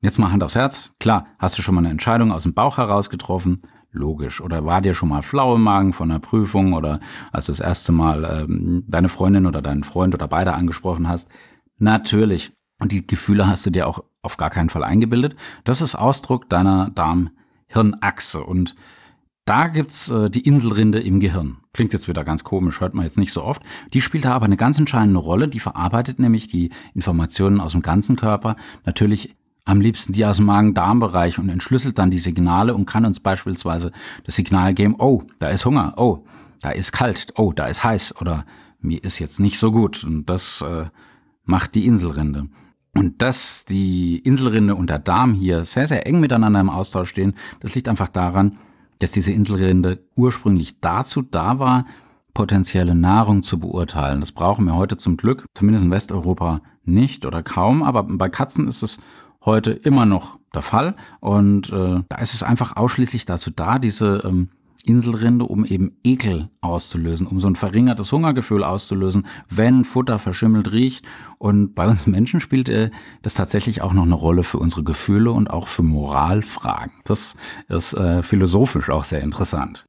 Jetzt 0.00 0.18
mal 0.18 0.32
Hand 0.32 0.42
aufs 0.42 0.56
Herz. 0.56 0.90
Klar, 1.00 1.26
hast 1.38 1.56
du 1.56 1.62
schon 1.62 1.74
mal 1.74 1.80
eine 1.80 1.90
Entscheidung 1.90 2.32
aus 2.32 2.42
dem 2.42 2.54
Bauch 2.54 2.78
heraus 2.78 3.10
getroffen? 3.10 3.62
Logisch. 3.90 4.40
Oder 4.40 4.64
war 4.64 4.80
dir 4.80 4.94
schon 4.94 5.08
mal 5.08 5.22
flau 5.22 5.54
im 5.54 5.62
Magen 5.62 5.92
von 5.92 6.10
einer 6.10 6.20
Prüfung 6.20 6.72
oder 6.72 7.00
als 7.32 7.46
du 7.46 7.52
das 7.52 7.60
erste 7.60 7.90
Mal 7.90 8.24
ähm, 8.24 8.84
deine 8.86 9.08
Freundin 9.08 9.46
oder 9.46 9.62
deinen 9.62 9.82
Freund 9.82 10.14
oder 10.14 10.28
beide 10.28 10.52
angesprochen 10.52 11.08
hast? 11.08 11.28
Natürlich. 11.78 12.52
Und 12.80 12.92
die 12.92 13.06
Gefühle 13.06 13.46
hast 13.46 13.66
du 13.66 13.70
dir 13.70 13.88
auch 13.88 14.04
auf 14.22 14.36
gar 14.36 14.50
keinen 14.50 14.68
Fall 14.68 14.84
eingebildet. 14.84 15.36
Das 15.64 15.80
ist 15.80 15.94
Ausdruck 15.94 16.48
deiner 16.48 16.90
Darm 16.90 17.30
Hirnachse. 17.68 18.42
Und 18.42 18.74
da 19.44 19.68
gibt's 19.68 20.10
äh, 20.10 20.28
die 20.28 20.40
Inselrinde 20.40 21.00
im 21.00 21.20
Gehirn. 21.20 21.58
Klingt 21.72 21.92
jetzt 21.92 22.08
wieder 22.08 22.24
ganz 22.24 22.44
komisch, 22.44 22.80
hört 22.80 22.94
man 22.94 23.04
jetzt 23.04 23.18
nicht 23.18 23.32
so 23.32 23.42
oft. 23.42 23.62
Die 23.94 24.00
spielt 24.00 24.24
da 24.24 24.34
aber 24.34 24.46
eine 24.46 24.56
ganz 24.56 24.78
entscheidende 24.78 25.20
Rolle. 25.20 25.48
Die 25.48 25.60
verarbeitet 25.60 26.18
nämlich 26.18 26.48
die 26.48 26.70
Informationen 26.94 27.60
aus 27.60 27.72
dem 27.72 27.82
ganzen 27.82 28.16
Körper 28.16 28.56
natürlich 28.84 29.36
am 29.68 29.82
liebsten 29.82 30.14
die 30.14 30.24
aus 30.24 30.38
dem 30.38 30.46
Magen-Darm-Bereich 30.46 31.38
und 31.38 31.50
entschlüsselt 31.50 31.98
dann 31.98 32.10
die 32.10 32.18
Signale 32.18 32.74
und 32.74 32.86
kann 32.86 33.04
uns 33.04 33.20
beispielsweise 33.20 33.92
das 34.24 34.34
Signal 34.34 34.72
geben, 34.72 34.96
oh, 34.98 35.24
da 35.40 35.50
ist 35.50 35.66
Hunger, 35.66 35.92
oh, 35.98 36.24
da 36.62 36.70
ist 36.70 36.92
kalt, 36.92 37.34
oh, 37.36 37.52
da 37.52 37.66
ist 37.66 37.84
heiß 37.84 38.16
oder 38.16 38.46
mir 38.80 39.04
ist 39.04 39.18
jetzt 39.18 39.40
nicht 39.40 39.58
so 39.58 39.70
gut. 39.70 40.04
Und 40.04 40.26
das 40.26 40.62
äh, 40.62 40.86
macht 41.44 41.74
die 41.74 41.86
Inselrinde. 41.86 42.48
Und 42.98 43.22
dass 43.22 43.64
die 43.64 44.18
Inselrinde 44.18 44.74
und 44.74 44.90
der 44.90 44.98
Darm 44.98 45.32
hier 45.32 45.64
sehr, 45.64 45.86
sehr 45.86 46.06
eng 46.06 46.20
miteinander 46.20 46.60
im 46.60 46.68
Austausch 46.68 47.10
stehen, 47.10 47.34
das 47.60 47.74
liegt 47.74 47.88
einfach 47.88 48.08
daran, 48.08 48.58
dass 48.98 49.12
diese 49.12 49.32
Inselrinde 49.32 50.02
ursprünglich 50.16 50.80
dazu 50.80 51.22
da 51.22 51.58
war, 51.60 51.86
potenzielle 52.34 52.94
Nahrung 52.94 53.42
zu 53.42 53.58
beurteilen. 53.60 54.20
Das 54.20 54.32
brauchen 54.32 54.64
wir 54.64 54.74
heute 54.74 54.96
zum 54.96 55.16
Glück, 55.16 55.46
zumindest 55.54 55.84
in 55.84 55.90
Westeuropa 55.90 56.60
nicht 56.84 57.24
oder 57.24 57.42
kaum, 57.42 57.82
aber 57.82 58.02
bei 58.02 58.28
Katzen 58.28 58.66
ist 58.66 58.82
es 58.82 58.98
heute 59.44 59.70
immer 59.70 60.04
noch 60.04 60.38
der 60.52 60.62
Fall 60.62 60.96
und 61.20 61.72
äh, 61.72 62.02
da 62.08 62.18
ist 62.18 62.34
es 62.34 62.42
einfach 62.42 62.76
ausschließlich 62.76 63.26
dazu 63.26 63.50
da, 63.50 63.78
diese 63.78 64.22
ähm, 64.24 64.48
Inselrinde, 64.88 65.44
um 65.44 65.64
eben 65.64 65.98
Ekel 66.02 66.48
auszulösen, 66.60 67.26
um 67.26 67.38
so 67.38 67.48
ein 67.48 67.56
verringertes 67.56 68.10
Hungergefühl 68.10 68.64
auszulösen, 68.64 69.26
wenn 69.48 69.84
Futter 69.84 70.18
verschimmelt 70.18 70.72
riecht. 70.72 71.04
Und 71.38 71.74
bei 71.74 71.86
uns 71.86 72.06
Menschen 72.06 72.40
spielt 72.40 72.68
äh, 72.68 72.90
das 73.22 73.34
tatsächlich 73.34 73.82
auch 73.82 73.92
noch 73.92 74.04
eine 74.04 74.14
Rolle 74.14 74.42
für 74.42 74.58
unsere 74.58 74.84
Gefühle 74.84 75.30
und 75.30 75.50
auch 75.50 75.68
für 75.68 75.82
Moralfragen. 75.82 76.92
Das 77.04 77.36
ist 77.68 77.92
äh, 77.92 78.22
philosophisch 78.22 78.88
auch 78.88 79.04
sehr 79.04 79.20
interessant. 79.20 79.86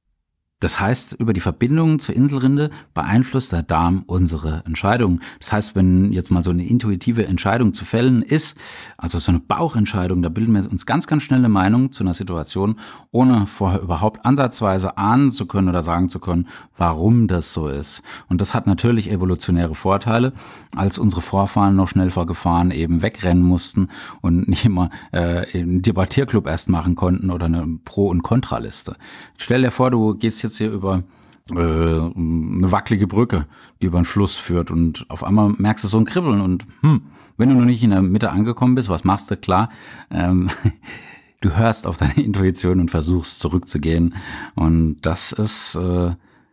Das 0.60 0.80
heißt, 0.80 1.14
über 1.14 1.32
die 1.32 1.40
Verbindung 1.40 2.00
zur 2.00 2.16
Inselrinde 2.16 2.70
beeinflusst 2.94 3.54
der 3.54 3.64
Darm 3.64 4.04
unsere 4.08 4.64
Entscheidung. 4.66 5.22
Das 5.40 5.54
heißt, 5.54 5.76
wenn 5.76 6.12
jetzt 6.12 6.32
mal 6.32 6.44
so 6.44 6.52
eine 6.52 6.68
intuitive 6.68 7.26
Entscheidung 7.26 7.74
zu 7.74 7.86
fällen 7.86 8.22
ist, 8.22 8.58
also 8.98 9.20
so 9.20 9.32
eine 9.32 9.40
Bauchentscheidung, 9.40 10.22
da 10.22 10.28
bilden 10.28 10.54
wir 10.54 10.70
uns 10.70 10.86
ganz, 10.86 11.08
ganz 11.08 11.24
schnelle 11.24 11.48
Meinung 11.48 11.94
zu 11.94 12.04
einer 12.04 12.14
Situation, 12.14 12.76
ohne 13.12 13.46
vorher 13.48 13.82
überhaupt 13.82 14.26
ansatzweise 14.26 14.98
ahnen 14.98 15.32
zu 15.32 15.46
können 15.46 15.70
oder 15.70 15.82
sagen 15.82 16.10
zu 16.10 16.20
können, 16.20 16.50
warum 16.78 17.28
das 17.28 17.54
so 17.54 17.70
ist. 17.70 18.04
Und 18.28 18.42
das 18.42 18.54
hat 18.54 18.68
natürlich 18.68 19.10
evolutionäre 19.10 19.76
Vorteile, 19.76 20.34
als 20.76 20.98
unsere 21.00 21.22
Vorfahren 21.22 21.78
noch 21.78 21.88
schnell 21.88 22.10
vor 22.10 22.26
Gefahren 22.26 22.72
eben 22.72 23.02
wegrennen 23.02 23.44
mussten 23.44 23.88
und 24.20 24.50
nicht 24.50 24.66
immer 24.66 24.90
äh, 25.14 25.46
einen 25.58 25.82
Debattierclub 25.82 26.48
erst 26.48 26.68
machen 26.68 26.96
konnten 26.96 27.32
oder 27.32 27.46
eine 27.46 27.66
Pro- 27.86 28.10
und 28.10 28.24
Kontraliste. 28.24 28.98
Stell 29.38 29.62
dir 29.62 29.72
vor, 29.72 29.90
du 29.90 30.16
gehst 30.16 30.44
jetzt 30.44 30.49
hier 30.58 30.72
über 30.72 31.04
äh, 31.52 31.54
eine 31.56 32.72
wackelige 32.72 33.08
Brücke, 33.08 33.46
die 33.82 33.88
über 33.88 33.98
einen 33.98 34.06
Fluss 34.06 34.38
führt 34.38 34.72
und 34.72 35.06
auf 35.10 35.24
einmal 35.24 35.54
merkst 35.58 35.84
du 35.84 35.88
so 35.88 35.98
ein 35.98 36.06
Kribbeln 36.06 36.42
und 36.42 36.66
hm, 36.82 37.02
wenn 37.38 37.50
du 37.50 37.56
noch 37.56 37.66
nicht 37.66 37.84
in 37.84 37.92
der 37.92 38.02
Mitte 38.02 38.30
angekommen 38.30 38.76
bist, 38.76 38.90
was 38.90 39.04
machst 39.04 39.32
du? 39.32 39.38
Klar, 39.38 39.70
ähm, 40.12 40.50
du 41.42 41.56
hörst 41.58 41.88
auf 41.88 41.98
deine 41.98 42.22
Intuition 42.22 42.80
und 42.80 42.92
versuchst 42.92 43.40
zurückzugehen 43.40 44.16
und 44.56 44.98
das 45.02 45.32
ist 45.32 45.76
äh, 45.76 46.12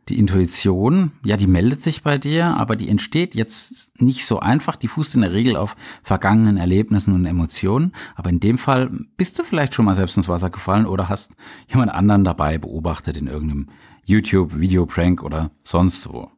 die 0.09 0.19
Intuition, 0.19 1.13
ja, 1.25 1.37
die 1.37 1.49
meldet 1.49 1.83
sich 1.83 2.03
bei 2.03 2.17
dir, 2.17 2.57
aber 2.57 2.77
die 2.77 2.89
entsteht 2.89 3.35
jetzt 3.35 4.01
nicht 4.01 4.25
so 4.25 4.39
einfach. 4.39 4.77
Die 4.77 4.87
fußt 4.87 5.17
in 5.17 5.23
der 5.23 5.33
Regel 5.33 5.57
auf 5.57 5.75
vergangenen 6.03 6.59
Erlebnissen 6.59 7.15
und 7.15 7.27
Emotionen. 7.27 7.93
Aber 8.15 8.31
in 8.31 8.39
dem 8.39 8.57
Fall 8.57 8.89
bist 9.17 9.39
du 9.39 9.43
vielleicht 9.43 9.75
schon 9.75 9.85
mal 9.85 9.97
selbst 9.97 10.17
ins 10.17 10.29
Wasser 10.29 10.51
gefallen 10.51 10.87
oder 10.87 11.09
hast 11.09 11.33
jemand 11.69 11.91
anderen 11.93 12.23
dabei 12.23 12.57
beobachtet 12.59 13.17
in 13.17 13.27
irgendeinem 13.27 13.67
YouTube, 14.05 14.61
Video-Prank 14.61 15.25
oder 15.25 15.51
sonst 15.65 16.09
wo. 16.09 16.31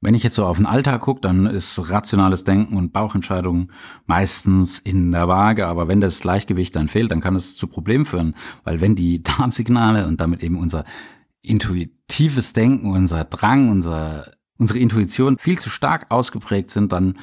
Wenn 0.00 0.14
ich 0.14 0.22
jetzt 0.22 0.34
so 0.34 0.44
auf 0.44 0.58
den 0.58 0.66
Alltag 0.66 1.00
gucke, 1.00 1.20
dann 1.20 1.46
ist 1.46 1.90
rationales 1.90 2.44
Denken 2.44 2.76
und 2.76 2.92
Bauchentscheidungen 2.92 3.72
meistens 4.06 4.78
in 4.78 5.10
der 5.10 5.26
Waage. 5.26 5.66
Aber 5.66 5.88
wenn 5.88 6.00
das 6.00 6.20
Gleichgewicht 6.20 6.76
dann 6.76 6.88
fehlt, 6.88 7.10
dann 7.10 7.20
kann 7.20 7.34
es 7.34 7.56
zu 7.56 7.66
Problemen 7.66 8.04
führen. 8.04 8.34
Weil 8.64 8.80
wenn 8.80 8.94
die 8.94 9.22
Darmsignale 9.22 10.06
und 10.06 10.20
damit 10.20 10.42
eben 10.42 10.58
unser 10.58 10.84
intuitives 11.46 12.52
Denken, 12.52 12.90
unser 12.90 13.24
Drang, 13.24 13.70
unser, 13.70 14.32
unsere 14.58 14.78
Intuition 14.78 15.38
viel 15.38 15.58
zu 15.58 15.70
stark 15.70 16.06
ausgeprägt 16.10 16.70
sind, 16.70 16.92
dann 16.92 17.16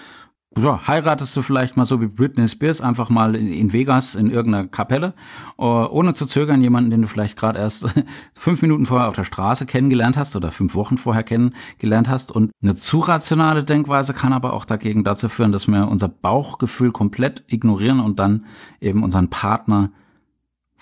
ja, 0.58 0.88
heiratest 0.88 1.36
du 1.36 1.42
vielleicht 1.42 1.78
mal 1.78 1.86
so 1.86 2.00
wie 2.00 2.08
Britney 2.08 2.48
Spears 2.48 2.80
einfach 2.80 3.10
mal 3.10 3.36
in, 3.36 3.52
in 3.52 3.74
Vegas 3.74 4.14
in 4.16 4.30
irgendeiner 4.30 4.68
Kapelle, 4.68 5.14
uh, 5.58 5.88
ohne 5.90 6.14
zu 6.14 6.26
zögern 6.26 6.62
jemanden, 6.62 6.92
den 6.92 7.02
du 7.02 7.08
vielleicht 7.08 7.38
gerade 7.38 7.60
erst 7.60 7.94
fünf 8.38 8.62
Minuten 8.62 8.86
vorher 8.86 9.08
auf 9.08 9.16
der 9.16 9.24
Straße 9.24 9.66
kennengelernt 9.66 10.16
hast 10.16 10.36
oder 10.36 10.52
fünf 10.52 10.76
Wochen 10.76 10.98
vorher 10.98 11.24
kennengelernt 11.24 12.08
hast. 12.08 12.32
Und 12.32 12.52
eine 12.62 12.76
zu 12.76 13.00
rationale 13.00 13.64
Denkweise 13.64 14.14
kann 14.14 14.34
aber 14.34 14.54
auch 14.54 14.66
dagegen 14.66 15.04
dazu 15.04 15.28
führen, 15.28 15.52
dass 15.52 15.68
wir 15.68 15.88
unser 15.88 16.08
Bauchgefühl 16.08 16.92
komplett 16.92 17.44
ignorieren 17.48 18.00
und 18.00 18.20
dann 18.20 18.46
eben 18.80 19.04
unseren 19.04 19.30
Partner 19.30 19.92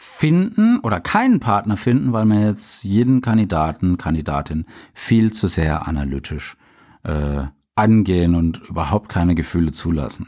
finden 0.03 0.79
oder 0.79 0.99
keinen 0.99 1.39
Partner 1.39 1.77
finden, 1.77 2.11
weil 2.11 2.25
wir 2.25 2.43
jetzt 2.43 2.83
jeden 2.83 3.21
Kandidaten, 3.21 3.97
Kandidatin 3.97 4.65
viel 4.95 5.31
zu 5.31 5.45
sehr 5.45 5.87
analytisch 5.87 6.57
äh, 7.03 7.43
angehen 7.75 8.33
und 8.33 8.61
überhaupt 8.67 9.09
keine 9.09 9.35
Gefühle 9.35 9.73
zulassen. 9.73 10.27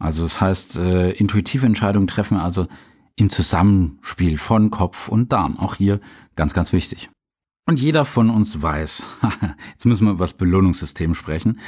Also 0.00 0.24
das 0.24 0.40
heißt, 0.40 0.78
äh, 0.80 1.12
intuitive 1.12 1.64
Entscheidungen 1.64 2.08
treffen 2.08 2.38
wir 2.38 2.42
also 2.42 2.66
im 3.14 3.30
Zusammenspiel 3.30 4.36
von 4.36 4.72
Kopf 4.72 5.08
und 5.08 5.32
Darm. 5.32 5.60
Auch 5.60 5.76
hier 5.76 6.00
ganz, 6.34 6.52
ganz 6.52 6.72
wichtig. 6.72 7.08
Und 7.66 7.78
jeder 7.78 8.04
von 8.04 8.30
uns 8.30 8.60
weiß, 8.60 9.06
jetzt 9.70 9.86
müssen 9.86 10.06
wir 10.06 10.12
über 10.12 10.24
das 10.24 10.34
Belohnungssystem 10.34 11.14
sprechen, 11.14 11.60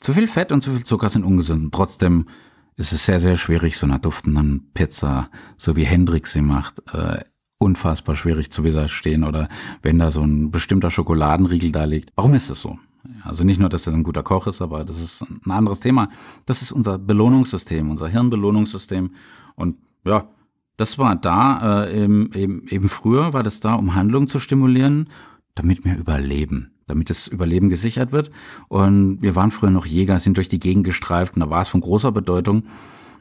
zu 0.00 0.14
viel 0.14 0.26
Fett 0.26 0.50
und 0.50 0.62
zu 0.62 0.72
viel 0.72 0.82
Zucker 0.82 1.08
sind 1.08 1.22
ungesund. 1.22 1.72
Trotzdem 1.72 2.26
es 2.76 2.92
ist 2.92 3.06
sehr, 3.06 3.20
sehr 3.20 3.36
schwierig, 3.36 3.76
so 3.76 3.86
einer 3.86 3.98
duftenden 3.98 4.70
Pizza, 4.74 5.28
so 5.56 5.76
wie 5.76 5.84
Hendrik 5.84 6.26
sie 6.26 6.40
macht, 6.40 6.82
äh, 6.92 7.24
unfassbar 7.58 8.14
schwierig 8.14 8.50
zu 8.50 8.64
widerstehen 8.64 9.24
oder 9.24 9.48
wenn 9.82 9.98
da 9.98 10.10
so 10.10 10.22
ein 10.22 10.50
bestimmter 10.50 10.90
Schokoladenriegel 10.90 11.70
da 11.70 11.84
liegt. 11.84 12.10
Warum 12.16 12.34
ist 12.34 12.50
das 12.50 12.60
so? 12.60 12.78
Also 13.24 13.44
nicht 13.44 13.60
nur, 13.60 13.68
dass 13.68 13.86
er 13.86 13.92
ein 13.92 14.02
guter 14.02 14.22
Koch 14.22 14.46
ist, 14.46 14.62
aber 14.62 14.84
das 14.84 15.00
ist 15.00 15.22
ein 15.22 15.50
anderes 15.50 15.80
Thema. 15.80 16.08
Das 16.46 16.62
ist 16.62 16.72
unser 16.72 16.98
Belohnungssystem, 16.98 17.90
unser 17.90 18.08
Hirnbelohnungssystem. 18.08 19.10
Und 19.54 19.76
ja, 20.04 20.28
das 20.76 20.98
war 20.98 21.16
da, 21.16 21.84
äh, 21.84 22.02
eben, 22.02 22.32
eben, 22.68 22.88
früher 22.88 23.32
war 23.32 23.42
das 23.42 23.60
da, 23.60 23.74
um 23.74 23.94
Handlung 23.94 24.26
zu 24.26 24.38
stimulieren, 24.40 25.08
damit 25.54 25.84
wir 25.84 25.96
überleben 25.96 26.71
damit 26.86 27.10
das 27.10 27.28
Überleben 27.28 27.68
gesichert 27.68 28.12
wird. 28.12 28.30
Und 28.68 29.22
wir 29.22 29.36
waren 29.36 29.50
früher 29.50 29.70
noch 29.70 29.86
Jäger, 29.86 30.18
sind 30.18 30.36
durch 30.36 30.48
die 30.48 30.60
Gegend 30.60 30.84
gestreift 30.84 31.34
und 31.34 31.40
da 31.40 31.50
war 31.50 31.62
es 31.62 31.68
von 31.68 31.80
großer 31.80 32.12
Bedeutung, 32.12 32.64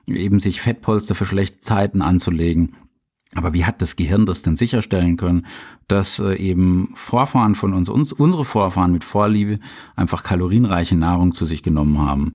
eben 0.08 0.39
sich 0.39 0.62
Fettpolster 0.62 1.15
für 1.15 1.25
schlechte 1.25 1.60
Zeiten 1.60 2.01
anzulegen. 2.01 2.75
Aber 3.34 3.53
wie 3.53 3.65
hat 3.65 3.82
das 3.82 3.96
Gehirn 3.96 4.25
das 4.25 4.41
denn 4.41 4.58
sicherstellen 4.58 5.15
können, 5.15 5.46
dass 5.88 6.20
äh, 6.20 6.36
eben 6.36 6.91
Vorfahren 6.96 7.56
von 7.56 7.74
uns, 7.74 7.88
uns, 7.88 8.12
unsere 8.12 8.44
Vorfahren 8.44 8.91
mit 8.91 9.06
Vorliebe 9.06 9.60
einfach 9.96 10.24
kalorienreiche 10.24 10.98
Nahrung 10.98 11.34
zu 11.34 11.46
sich 11.46 11.63
genommen 11.63 12.00
haben? 12.00 12.34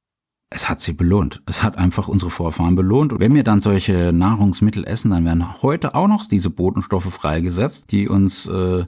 Es 0.48 0.68
hat 0.68 0.80
sie 0.80 0.92
belohnt. 0.92 1.42
Es 1.44 1.62
hat 1.62 1.76
einfach 1.76 2.08
unsere 2.08 2.30
Vorfahren 2.30 2.76
belohnt. 2.76 3.12
Und 3.12 3.20
wenn 3.20 3.34
wir 3.34 3.44
dann 3.44 3.60
solche 3.60 4.12
Nahrungsmittel 4.12 4.86
essen, 4.86 5.10
dann 5.10 5.24
werden 5.24 5.60
heute 5.60 5.94
auch 5.94 6.08
noch 6.08 6.26
diese 6.26 6.50
Botenstoffe 6.50 7.12
freigesetzt, 7.12 7.90
die 7.92 8.08
uns 8.08 8.46
äh, 8.46 8.86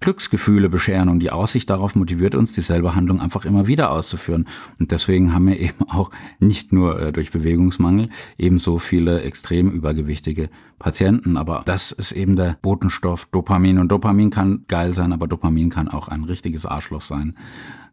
Glücksgefühle 0.00 0.68
bescheren 0.68 1.08
und 1.08 1.20
die 1.20 1.30
Aussicht 1.30 1.68
darauf 1.68 1.94
motiviert 1.94 2.34
uns, 2.34 2.54
dieselbe 2.54 2.94
Handlung 2.94 3.20
einfach 3.20 3.44
immer 3.44 3.66
wieder 3.66 3.90
auszuführen. 3.90 4.48
Und 4.78 4.92
deswegen 4.92 5.32
haben 5.34 5.46
wir 5.46 5.60
eben 5.60 5.88
auch 5.88 6.10
nicht 6.38 6.72
nur 6.72 7.00
äh, 7.00 7.12
durch 7.12 7.30
Bewegungsmangel 7.30 8.08
ebenso 8.38 8.78
viele 8.78 9.22
extrem 9.22 9.70
übergewichtige 9.70 10.48
Patienten. 10.78 11.36
Aber 11.36 11.62
das 11.64 11.92
ist 11.92 12.12
eben 12.12 12.36
der 12.36 12.58
Botenstoff 12.62 13.26
Dopamin. 13.26 13.78
Und 13.78 13.92
Dopamin 13.92 14.30
kann 14.30 14.64
geil 14.68 14.94
sein, 14.94 15.12
aber 15.12 15.28
Dopamin 15.28 15.70
kann 15.70 15.88
auch 15.88 16.08
ein 16.08 16.24
richtiges 16.24 16.66
Arschloch 16.66 17.02
sein. 17.02 17.36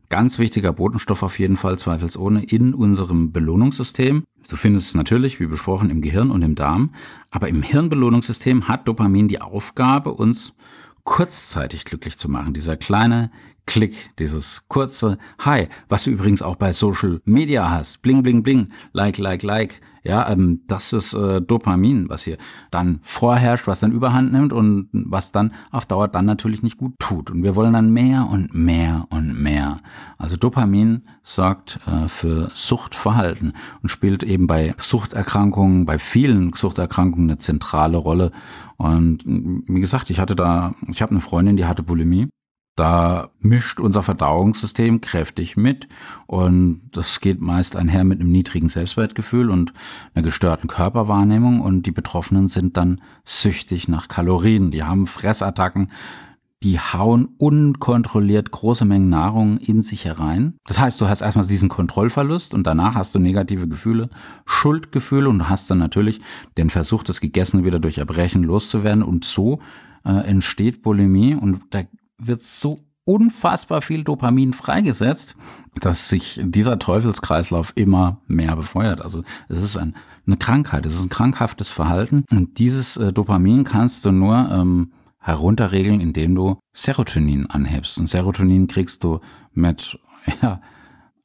Ganz 0.09 0.39
wichtiger 0.39 0.71
Botenstoff 0.71 1.21
auf 1.21 1.37
jeden 1.37 1.57
Fall, 1.57 1.77
zweifelsohne, 1.77 2.41
in 2.41 2.73
unserem 2.73 3.33
Belohnungssystem. 3.33 4.23
Du 4.49 4.55
findest 4.55 4.87
es 4.87 4.95
natürlich, 4.95 5.41
wie 5.41 5.47
besprochen, 5.47 5.89
im 5.89 5.99
Gehirn 5.99 6.31
und 6.31 6.41
im 6.43 6.55
Darm. 6.55 6.91
Aber 7.29 7.49
im 7.49 7.61
Hirnbelohnungssystem 7.61 8.69
hat 8.69 8.87
Dopamin 8.87 9.27
die 9.27 9.41
Aufgabe, 9.41 10.13
uns 10.13 10.53
kurzzeitig 11.07 11.85
glücklich 11.85 12.17
zu 12.17 12.27
machen. 12.27 12.53
Dieser 12.53 12.75
kleine 12.75 13.31
Klick, 13.65 14.11
dieses 14.19 14.63
kurze 14.67 15.17
Hi, 15.39 15.69
was 15.87 16.03
du 16.03 16.11
übrigens 16.11 16.41
auch 16.41 16.57
bei 16.57 16.73
Social 16.73 17.21
Media 17.23 17.71
hast. 17.71 18.01
Bling, 18.01 18.23
bling, 18.23 18.43
bling, 18.43 18.73
like, 18.91 19.17
like, 19.17 19.41
like. 19.41 19.81
Ja, 20.07 20.29
ähm, 20.29 20.61
das 20.67 20.93
ist 20.93 21.13
äh, 21.13 21.41
Dopamin, 21.41 22.07
was 22.07 22.23
hier 22.23 22.37
dann 22.71 22.99
vorherrscht, 23.03 23.67
was 23.67 23.81
dann 23.81 23.91
überhand 23.91 24.31
nimmt 24.31 24.53
und 24.53 24.87
was 24.93 25.33
dann 25.33 25.51
auf 25.69 25.85
Dauer 25.85 26.07
dann 26.07 26.25
natürlich 26.25 26.63
nicht 26.63 26.77
gut 26.77 26.93
tut. 26.97 27.29
Und 27.29 27.43
wir 27.43 27.57
wollen 27.57 27.73
dann 27.73 27.91
mehr 27.91 28.29
und 28.31 28.53
mehr 28.53 29.05
und 29.09 29.37
mehr. 29.37 29.81
Also 30.17 30.37
Dopamin 30.37 31.01
sorgt 31.23 31.81
äh, 31.87 32.07
für 32.07 32.49
Suchtverhalten 32.53 33.51
und 33.81 33.89
spielt 33.89 34.23
eben 34.23 34.47
bei 34.47 34.75
Suchterkrankungen, 34.77 35.85
bei 35.85 35.99
vielen 35.99 36.53
Suchterkrankungen 36.53 37.29
eine 37.29 37.39
zentrale 37.39 37.97
Rolle. 37.97 38.31
Und 38.77 39.25
wie 39.25 39.81
gesagt, 39.81 40.09
ich 40.09 40.21
hatte 40.21 40.37
da, 40.37 40.73
ich 40.87 41.01
habe 41.01 41.11
eine 41.11 41.19
Freundin, 41.19 41.57
die 41.57 41.65
hatte 41.65 41.83
Bulimie 41.83 42.29
da 42.77 43.31
mischt 43.39 43.79
unser 43.79 44.03
Verdauungssystem 44.03 45.01
kräftig 45.01 45.57
mit 45.57 45.89
und 46.27 46.81
das 46.93 47.19
geht 47.19 47.41
meist 47.41 47.75
einher 47.75 48.03
mit 48.03 48.21
einem 48.21 48.31
niedrigen 48.31 48.69
Selbstwertgefühl 48.69 49.49
und 49.49 49.73
einer 50.13 50.23
gestörten 50.23 50.69
Körperwahrnehmung 50.69 51.59
und 51.59 51.87
die 51.87 51.91
Betroffenen 51.91 52.47
sind 52.47 52.77
dann 52.77 53.01
süchtig 53.25 53.87
nach 53.87 54.07
Kalorien. 54.07 54.69
Die 54.69 54.83
haben 54.83 55.07
Fressattacken, 55.07 55.91
die 56.61 56.79
hauen 56.79 57.29
unkontrolliert 57.39 58.51
große 58.51 58.85
Mengen 58.85 59.09
Nahrung 59.09 59.57
in 59.57 59.81
sich 59.81 60.05
herein. 60.05 60.53
Das 60.67 60.79
heißt, 60.79 61.01
du 61.01 61.09
hast 61.09 61.21
erstmal 61.21 61.47
diesen 61.47 61.69
Kontrollverlust 61.69 62.53
und 62.53 62.67
danach 62.67 62.93
hast 62.93 63.15
du 63.15 63.19
negative 63.19 63.67
Gefühle, 63.67 64.09
Schuldgefühle 64.45 65.29
und 65.29 65.49
hast 65.49 65.71
dann 65.71 65.79
natürlich 65.79 66.21
den 66.59 66.69
Versuch, 66.69 67.01
das 67.01 67.21
Gegessen 67.21 67.65
wieder 67.65 67.79
durch 67.79 67.97
Erbrechen 67.97 68.43
loszuwerden 68.43 69.01
und 69.01 69.25
so 69.25 69.61
äh, 70.05 70.11
entsteht 70.11 70.83
Bulimie 70.83 71.33
und 71.33 71.61
da 71.71 71.83
wird 72.17 72.41
so 72.41 72.79
unfassbar 73.07 73.81
viel 73.81 74.03
Dopamin 74.03 74.51
freigesetzt, 74.51 75.35
dass 75.79 76.09
sich 76.09 76.41
dieser 76.43 76.77
Teufelskreislauf 76.77 77.71
immer 77.75 78.19
mehr 78.27 78.55
befeuert. 78.57 79.01
Also 79.01 79.23
es 79.47 79.63
ist 79.63 79.77
ein, 79.77 79.95
eine 80.25 80.35
Krankheit, 80.35 80.85
es 80.85 80.95
ist 80.95 81.05
ein 81.05 81.09
krankhaftes 81.09 81.69
Verhalten 81.69 82.25
und 82.31 82.59
dieses 82.59 82.97
äh, 82.97 83.13
Dopamin 83.13 83.63
kannst 83.63 84.03
du 84.03 84.11
nur 84.11 84.49
ähm, 84.51 84.91
herunterregeln, 85.19 86.01
indem 86.01 86.35
du 86.35 86.59
Serotonin 86.73 87.45
anhebst. 87.45 87.97
Und 87.97 88.07
Serotonin 88.09 88.67
kriegst 88.67 89.05
du 89.05 89.21
mit 89.53 89.97
ja, 90.41 90.59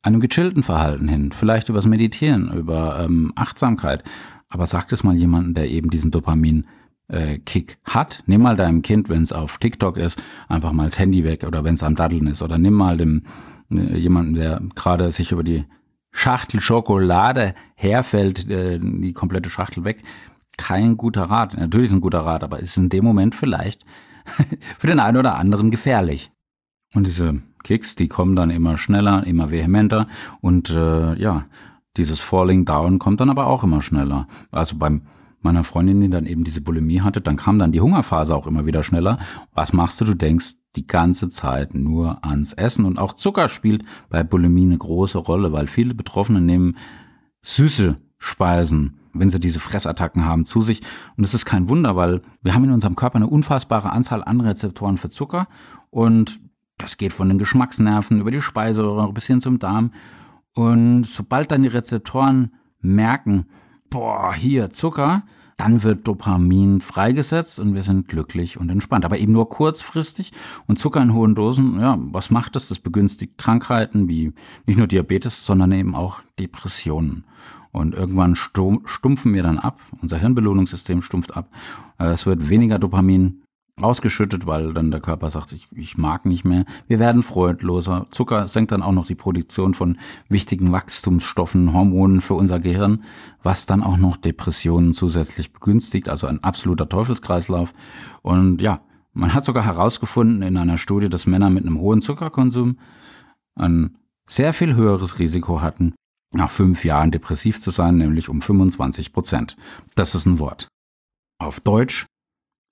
einem 0.03 0.21
gechillten 0.21 0.63
Verhalten 0.63 1.09
hin, 1.09 1.33
vielleicht 1.33 1.69
übers 1.69 1.87
Meditieren, 1.87 2.53
über 2.53 3.01
ähm, 3.01 3.33
Achtsamkeit. 3.35 4.05
Aber 4.49 4.67
sag 4.67 4.89
das 4.89 5.03
mal 5.03 5.17
jemanden, 5.17 5.55
der 5.55 5.69
eben 5.71 5.91
diesen 5.91 6.11
Dopamin 6.13 6.67
äh, 7.13 7.39
Kick 7.39 7.79
hat. 7.85 8.23
Nimm 8.27 8.43
mal 8.43 8.57
deinem 8.57 8.83
Kind, 8.83 9.09
wenn 9.09 9.23
es 9.23 9.33
auf 9.33 9.59
TikTok 9.59 9.97
ist, 9.97 10.23
einfach 10.49 10.73
mal 10.73 10.87
das 10.87 10.99
Handy 10.99 11.25
weg 11.25 11.45
oder 11.45 11.65
wenn 11.65 11.75
es 11.75 11.83
am 11.83 11.97
Daddeln 11.97 12.27
ist. 12.27 12.43
Oder 12.43 12.59
nimm 12.59 12.75
mal 12.75 12.97
dem 12.97 13.23
äh, 13.71 13.97
jemanden, 13.97 14.35
der 14.35 14.61
gerade 14.75 15.13
sich 15.13 15.33
über 15.33 15.45
die 15.45 15.65
Schachtel 16.11 16.61
Schokolade 16.61 17.55
herfällt, 17.75 18.51
äh, 18.51 18.79
die 18.81 19.13
komplette 19.13 19.51
Schachtel 19.51 19.85
weg 19.85 20.03
kein 20.57 20.97
guter 20.97 21.25
Rat. 21.25 21.57
Natürlich 21.57 21.87
ist 21.87 21.95
ein 21.97 22.01
guter 22.01 22.21
Rat, 22.21 22.45
aber 22.45 22.61
ist 22.61 22.77
in 22.77 22.89
dem 22.89 23.05
Moment 23.05 23.35
vielleicht 23.35 23.85
für 24.79 24.87
den 24.87 25.01
einen 25.01 25.17
oder 25.17 25.37
anderen 25.37 25.71
gefährlich. 25.71 26.31
Und 26.95 27.07
diese 27.07 27.41
Kicks, 27.65 27.97
die 27.97 28.09
kommen 28.09 28.37
dann 28.37 28.51
immer 28.51 28.77
schneller, 28.77 29.27
immer 29.27 29.51
vehementer 29.51 30.07
und 30.41 30.71
äh, 30.71 31.15
ja, 31.15 31.47
dieses 31.97 32.21
Falling 32.21 32.65
Down 32.65 32.99
kommt 32.99 33.21
dann 33.21 33.31
aber 33.31 33.47
auch 33.47 33.65
immer 33.65 33.83
schneller. 33.83 34.27
Also 34.51 34.77
beim 34.77 35.03
meiner 35.45 35.65
Freundin, 35.65 36.01
die 36.01 36.11
dann 36.11 36.27
eben 36.27 36.45
diese 36.45 36.61
Bulimie 36.61 37.01
hatte, 37.01 37.21
dann 37.21 37.37
kam 37.37 37.59
dann 37.59 37.73
die 37.73 37.81
Hungerphase 37.81 38.35
auch 38.35 38.47
immer 38.47 38.67
wieder 38.67 38.83
schneller. 38.83 39.19
Was 39.53 39.73
machst 39.73 40.01
du? 40.01 40.05
Du 40.05 40.15
denkst 40.15 40.55
die 40.77 40.87
ganze 40.87 41.29
Zeit 41.29 41.75
nur 41.75 42.25
ans 42.25 42.53
Essen 42.53 42.85
und 42.85 42.99
auch 42.99 43.13
Zucker 43.15 43.49
spielt 43.49 43.85
bei 44.09 44.23
Bulimie 44.25 44.65
eine 44.65 44.79
große 44.79 45.19
Rolle, 45.19 45.53
weil 45.53 45.67
viele 45.67 45.95
Betroffene 45.95 46.41
nehmen 46.41 46.77
süße 47.43 47.97
Speisen 48.19 48.99
wenn 49.15 49.31
sie 49.31 49.41
diese 49.41 49.61
Fressattacken 49.61 50.25
haben, 50.25 50.47
zu 50.47 50.61
sich. 50.61 50.81
Und 51.17 51.25
das 51.25 51.35
ist 51.35 51.45
kein 51.45 51.69
Wunder, 51.69 51.97
weil 51.97 52.23
wir 52.43 52.55
haben 52.55 52.65
in 52.65 52.73
unserem 52.73 52.97
Körper 52.97 53.17
eine 53.17 53.27
unfassbare 53.27 53.93
Anzahl 53.93 54.25
an 54.25 54.41
Rezeptoren 54.41 54.97
für 54.97 55.11
Zucker 55.11 55.49
und 55.91 56.41
das 56.79 56.97
geht 56.97 57.13
von 57.13 57.29
den 57.29 57.39
Geschmacksnerven 57.39 58.21
über 58.21 58.31
die 58.31 58.41
Speiseröhre 58.41 59.13
bis 59.13 59.27
hin 59.27 59.41
zum 59.41 59.59
Darm. 59.59 59.93
Und 60.55 61.05
sobald 61.05 61.51
dann 61.51 61.63
die 61.63 61.69
Rezeptoren 61.69 62.55
merken, 62.81 63.47
boah, 63.93 64.35
hier 64.35 64.71
Zucker, 64.71 65.23
dann 65.59 65.83
wird 65.83 66.09
Dopamin 66.09 66.81
freigesetzt 66.81 67.61
und 67.61 67.75
wir 67.75 67.83
sind 67.83 68.09
glücklich 68.09 68.59
und 68.59 68.71
entspannt. 68.71 69.05
Aber 69.05 69.19
eben 69.19 69.33
nur 69.33 69.49
kurzfristig 69.49 70.33
und 70.67 70.79
Zucker 70.79 71.03
in 71.03 71.13
hohen 71.13 71.35
Dosen, 71.35 71.79
ja, 71.79 71.99
was 72.01 72.31
macht 72.31 72.57
das? 72.57 72.69
Das 72.69 72.79
begünstigt 72.79 73.39
Krankheiten 73.39 74.09
wie 74.09 74.33
nicht 74.67 74.79
nur 74.79 74.87
Diabetes, 74.87 75.45
sondern 75.45 75.71
eben 75.73 75.95
auch 75.95 76.21
Depressionen. 76.39 77.25
Und 77.71 77.95
irgendwann 77.95 78.35
stumpfen 78.35 79.33
wir 79.33 79.43
dann 79.43 79.59
ab, 79.59 79.81
unser 80.01 80.19
Hirnbelohnungssystem 80.19 81.01
stumpft 81.01 81.37
ab. 81.37 81.49
Äh, 81.99 82.07
es 82.07 82.27
wird 82.27 82.51
weniger 82.51 82.79
Dopamin 82.79 83.42
ausgeschüttet, 83.81 84.47
weil 84.47 84.75
dann 84.75 84.91
der 84.91 85.01
Körper 85.01 85.31
sagt, 85.31 85.53
ich, 85.53 85.67
ich 85.73 85.97
mag 85.97 86.27
nicht 86.27 86.45
mehr. 86.45 86.65
Wir 86.89 86.99
werden 86.99 87.23
freudloser. 87.23 88.07
Zucker 88.11 88.47
senkt 88.47 88.73
dann 88.73 88.83
auch 88.83 88.93
noch 88.93 89.07
die 89.07 89.15
Produktion 89.15 89.75
von 89.75 89.99
wichtigen 90.29 90.73
Wachstumsstoffen, 90.73 91.73
Hormonen 91.73 92.21
für 92.21 92.35
unser 92.35 92.61
Gehirn, 92.61 93.03
was 93.43 93.67
dann 93.67 93.83
auch 93.83 93.97
noch 93.97 94.17
Depressionen 94.17 94.93
zusätzlich 94.93 95.53
begünstigt. 95.53 96.09
Also 96.09 96.27
ein 96.27 96.45
absoluter 96.45 96.89
Teufelskreislauf. 96.89 97.73
Und 98.21 98.61
ja, 98.61 98.83
man 99.15 99.35
hat 99.35 99.45
sogar 99.45 99.65
herausgefunden 99.65 100.43
in 100.43 100.57
einer 100.57 100.79
Studie, 100.79 101.09
dass 101.09 101.27
Männer 101.27 101.51
mit 101.51 101.65
einem 101.65 101.81
hohen 101.81 102.03
Zuckerkonsum 102.03 102.79
ein 103.55 103.97
sehr 104.27 104.53
viel 104.53 104.75
höheres 104.75 105.19
Risiko 105.19 105.61
hatten, 105.61 105.95
nach 106.33 106.51
fünf 106.51 106.85
Jahren 106.85 107.11
depressiv 107.11 107.61
zu 107.61 107.71
sein, 107.71 107.99
nämlich 107.99 108.29
um 108.29 108.41
25 108.41 109.13
Prozent. 109.13 109.57
Das 109.95 110.15
ist 110.15 110.27
ein 110.27 110.39
Wort. 110.39 110.69
Auf 111.39 111.61
Deutsch, 111.61 112.07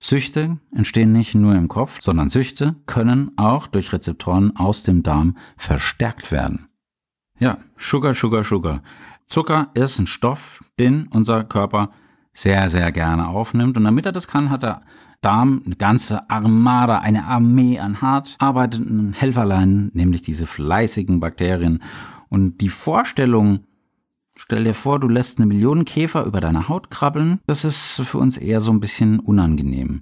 Süchte 0.03 0.57
entstehen 0.75 1.11
nicht 1.11 1.35
nur 1.35 1.55
im 1.55 1.67
Kopf, 1.67 2.01
sondern 2.01 2.29
Süchte 2.29 2.75
können 2.87 3.31
auch 3.37 3.67
durch 3.67 3.93
Rezeptoren 3.93 4.55
aus 4.55 4.83
dem 4.83 5.03
Darm 5.03 5.37
verstärkt 5.57 6.31
werden. 6.31 6.67
Ja, 7.37 7.59
Sugar, 7.77 8.15
Sugar, 8.15 8.43
Sugar. 8.43 8.81
Zucker 9.27 9.69
ist 9.75 9.99
ein 9.99 10.07
Stoff, 10.07 10.63
den 10.79 11.07
unser 11.07 11.43
Körper 11.43 11.91
sehr, 12.33 12.69
sehr 12.69 12.91
gerne 12.91 13.27
aufnimmt. 13.27 13.77
Und 13.77 13.83
damit 13.83 14.07
er 14.07 14.11
das 14.11 14.27
kann, 14.27 14.49
hat 14.49 14.63
der 14.63 14.81
Darm 15.21 15.61
eine 15.65 15.75
ganze 15.75 16.27
Armada, 16.31 16.97
eine 16.97 17.25
Armee 17.25 17.77
an 17.77 18.01
hart 18.01 18.35
arbeitenden 18.39 19.13
Helferlein, 19.13 19.91
nämlich 19.93 20.23
diese 20.23 20.47
fleißigen 20.47 21.19
Bakterien. 21.19 21.83
Und 22.27 22.59
die 22.59 22.69
Vorstellung, 22.69 23.65
stell 24.35 24.63
dir 24.63 24.73
vor, 24.73 24.99
du 24.99 25.07
lässt 25.07 25.37
eine 25.37 25.47
Million 25.47 25.85
Käfer 25.85 26.25
über 26.25 26.39
deine 26.39 26.67
Haut 26.67 26.89
krabbeln, 26.89 27.39
das 27.47 27.65
ist 27.65 28.01
für 28.05 28.17
uns 28.17 28.37
eher 28.37 28.61
so 28.61 28.71
ein 28.71 28.79
bisschen 28.79 29.19
unangenehm. 29.19 30.01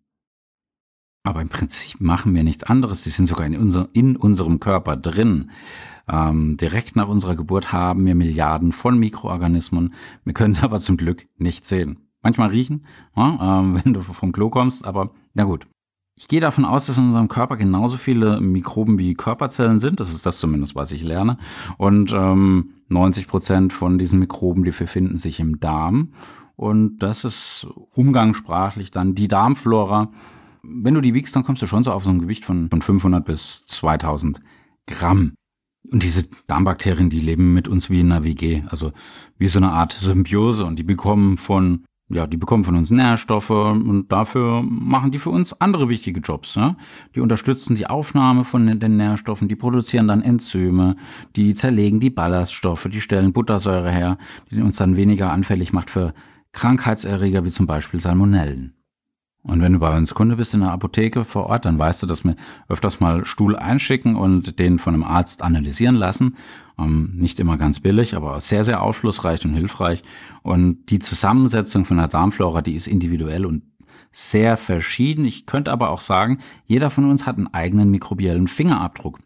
Aber 1.24 1.42
im 1.42 1.50
Prinzip 1.50 2.00
machen 2.00 2.34
wir 2.34 2.44
nichts 2.44 2.63
anderes. 2.63 3.04
Die 3.04 3.10
sind 3.10 3.26
sogar 3.26 3.46
in, 3.46 3.58
unser, 3.58 3.89
in 3.94 4.15
unserem 4.15 4.60
Körper 4.60 4.96
drin. 4.96 5.52
Ähm, 6.08 6.58
direkt 6.58 6.96
nach 6.96 7.08
unserer 7.08 7.36
Geburt 7.36 7.72
haben 7.72 8.06
wir 8.06 8.15
Milliarden 8.15 8.72
von 8.72 8.98
Mikroorganismen. 8.98 9.94
Wir 10.24 10.34
können 10.34 10.54
sie 10.54 10.62
aber 10.63 10.80
zum 10.80 10.98
Glück 10.98 11.28
nicht 11.38 11.68
sehen. 11.68 12.08
Manchmal 12.22 12.50
riechen, 12.50 12.86
ja, 13.15 13.60
ähm, 13.60 13.80
wenn 13.84 13.94
du 13.94 14.02
vom 14.02 14.32
Klo 14.32 14.50
kommst, 14.50 14.86
aber 14.86 15.12
na 15.34 15.44
gut. 15.44 15.68
Ich 16.19 16.27
gehe 16.27 16.41
davon 16.41 16.65
aus, 16.65 16.86
dass 16.86 16.97
in 16.97 17.05
unserem 17.05 17.29
Körper 17.29 17.55
genauso 17.55 17.95
viele 17.95 18.41
Mikroben 18.41 18.99
wie 18.99 19.13
Körperzellen 19.13 19.79
sind. 19.79 20.01
Das 20.01 20.13
ist 20.13 20.25
das 20.25 20.38
zumindest, 20.38 20.75
was 20.75 20.91
ich 20.91 21.01
lerne. 21.01 21.38
Und 21.77 22.12
ähm, 22.12 22.71
90 22.89 23.25
Prozent 23.25 23.71
von 23.71 23.97
diesen 23.97 24.19
Mikroben, 24.19 24.65
die 24.65 24.71
befinden 24.71 25.17
sich 25.17 25.39
im 25.39 25.62
Darm. 25.62 26.12
Und 26.58 26.99
das 26.99 27.23
ist 27.23 27.67
umgangssprachlich 27.95 28.91
dann 28.91 29.15
die 29.15 29.29
Darmflora. 29.29 30.12
Wenn 30.62 30.93
du 30.93 30.99
die 30.99 31.13
wiegst, 31.13 31.38
dann 31.38 31.45
kommst 31.45 31.62
du 31.62 31.67
schon 31.67 31.84
so 31.84 31.93
auf 31.93 32.03
so 32.03 32.10
ein 32.10 32.19
Gewicht 32.19 32.43
von, 32.43 32.69
von 32.69 32.82
500 32.82 33.23
bis 33.23 33.65
2000 33.65 34.41
Gramm. 34.88 35.36
Und 35.89 36.03
diese 36.03 36.27
Darmbakterien, 36.47 37.10
die 37.10 37.21
leben 37.21 37.53
mit 37.53 37.69
uns 37.69 37.89
wie 37.89 38.01
in 38.01 38.12
einer 38.12 38.25
WG, 38.25 38.63
also 38.67 38.91
wie 39.38 39.47
so 39.47 39.60
eine 39.60 39.71
Art 39.71 39.93
Symbiose 39.93 40.65
und 40.65 40.77
die 40.77 40.84
bekommen 40.84 41.38
von 41.38 41.86
ja, 42.10 42.26
die 42.26 42.38
bekommen 42.38 42.63
von 42.63 42.76
uns 42.76 42.89
Nährstoffe 42.89 43.52
und 43.52 44.08
dafür 44.10 44.63
machen 44.63 45.12
die 45.12 45.19
für 45.19 45.30
uns 45.30 45.54
andere 45.62 45.89
wichtige 45.89 46.19
Jobs. 46.22 46.56
Ne? 46.56 46.76
Die 47.15 47.19
unterstützen 47.19 47.76
die 47.76 47.88
Aufnahme 47.88 48.43
von 48.43 48.80
den 48.80 48.98
Nährstoffen, 48.98 49.48
die 49.48 49.56
produzieren 49.56 50.08
dann 50.08 50.22
Enzyme, 50.22 50.95
die 51.36 51.54
zerlegen 51.54 52.00
die 52.00 52.10
Ballaststoffe, 52.10 52.88
die 52.91 53.02
stellen 53.02 53.32
Buttersäure 53.32 53.91
her, 53.91 54.17
die 54.50 54.62
uns 54.62 54.78
dann 54.78 54.95
weniger 54.95 55.32
anfällig 55.32 55.72
macht 55.72 55.91
für 55.91 56.13
Krankheitserreger 56.52 57.45
wie 57.45 57.52
zum 57.52 57.67
Beispiel 57.67 58.00
Salmonellen. 58.00 58.79
Und 59.41 59.62
wenn 59.62 59.73
du 59.73 59.80
bei 59.80 59.95
uns 59.95 60.13
Kunde 60.13 60.36
bist 60.36 60.54
in 60.54 60.60
der 60.60 60.71
Apotheke 60.71 61.23
vor 61.23 61.45
Ort, 61.45 61.65
dann 61.65 61.80
weißt 61.80 62.04
du, 62.04 62.08
dass 62.08 62.25
wir 62.25 62.36
öfters 62.67 62.99
mal 62.99 63.25
Stuhl 63.25 63.56
einschicken 63.56 64.15
und 64.15 64.60
den 64.60 64.80
von 64.80 64.93
einem 64.93 65.04
Arzt 65.04 65.41
analysieren 65.41 65.95
lassen. 65.95 66.36
Ähm, 66.78 67.12
nicht 67.15 67.39
immer 67.39 67.58
ganz 67.58 67.80
billig, 67.80 68.15
aber 68.15 68.39
sehr, 68.41 68.63
sehr 68.65 68.82
aufschlussreich 68.82 69.45
und 69.45 69.54
hilfreich. 69.54 70.04
Und 70.43 70.88
die 70.89 70.99
Zusammensetzung 70.99 71.86
von 71.86 71.97
der 71.97 72.10
Darmflora, 72.10 72.62
die 72.62 72.75
ist 72.75 72.88
individuell 72.88 73.45
und 73.45 73.63
sehr 74.12 74.58
verschieden. 74.58 75.23
Ich 75.23 75.45
könnte 75.45 75.71
aber 75.71 75.89
auch 75.89 76.02
sagen, 76.02 76.39
jeder 76.65 76.89
von 76.89 77.10
uns 77.10 77.25
hat 77.25 77.38
einen 77.38 77.54
eigenen 77.54 77.89
mikrobiellen 77.91 78.47
Fingerabdruck. 78.47 79.19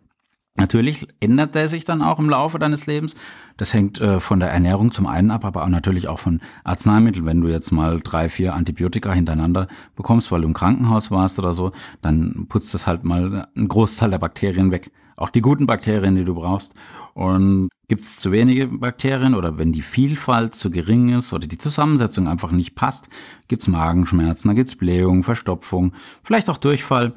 Natürlich 0.56 1.08
ändert 1.20 1.56
der 1.56 1.68
sich 1.68 1.84
dann 1.84 2.04
auch 2.04 2.20
im 2.20 2.30
Laufe 2.30 2.60
deines 2.60 2.86
Lebens. 2.86 3.16
Das 3.58 3.74
hängt 3.74 4.00
äh, 4.00 4.20
von 4.20 4.39
der 4.39 4.52
Ernährung 4.52 4.92
zum 4.92 5.08
einen 5.08 5.32
ab, 5.32 5.46
aber 5.46 5.63
auch 5.63 5.70
natürlich 5.70 6.08
auch 6.08 6.20
von 6.20 6.42
Arzneimitteln. 6.63 7.26
Wenn 7.26 7.42
du 7.42 7.48
jetzt 7.48 7.72
mal 7.72 8.00
drei, 8.02 8.30
vier 8.30 8.54
Antibiotika 8.54 9.12
hintereinander 9.12 9.68
bekommst, 9.96 10.32
weil 10.32 10.42
du 10.42 10.48
im 10.48 10.54
Krankenhaus 10.54 11.10
warst 11.10 11.39
oder 11.39 11.56
so, 11.56 11.72
dann 12.04 12.46
putzt 12.50 12.74
das 12.76 12.86
halt 12.86 13.04
mal 13.04 13.48
einen 13.56 13.68
Großteil 13.68 14.12
der 14.12 14.20
Bakterien 14.20 14.70
weg. 14.70 14.92
Auch 15.16 15.30
die 15.30 15.42
guten 15.42 15.66
Bakterien, 15.66 16.16
die 16.16 16.26
du 16.26 16.36
brauchst. 16.36 16.76
Und 17.16 17.70
gibt 17.88 18.04
es 18.04 18.18
zu 18.18 18.32
wenige 18.32 18.68
Bakterien 18.68 19.36
oder 19.36 19.58
wenn 19.58 19.72
die 19.72 19.82
Vielfalt 19.82 20.56
zu 20.56 20.70
gering 20.70 21.10
ist 21.10 21.34
oder 21.34 21.48
die 21.48 21.58
Zusammensetzung 21.58 22.28
einfach 22.28 22.52
nicht 22.52 22.76
passt, 22.76 23.10
gibt's 23.48 23.68
Magenschmerzen, 23.68 24.50
da 24.50 24.54
gibt's 24.54 24.76
Blähung, 24.76 25.24
Verstopfung, 25.24 25.94
vielleicht 26.24 26.50
auch 26.50 26.58
Durchfall. 26.58 27.13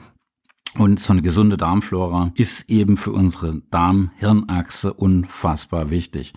Und 0.74 1.00
so 1.00 1.12
eine 1.12 1.22
gesunde 1.22 1.57
Darmflora 1.57 2.33
ist 2.35 2.68
eben 2.68 2.96
für 2.96 3.12
unsere 3.12 3.62
Darm-Hirnachse 3.70 4.92
unfassbar 4.92 5.90
wichtig. 5.90 6.35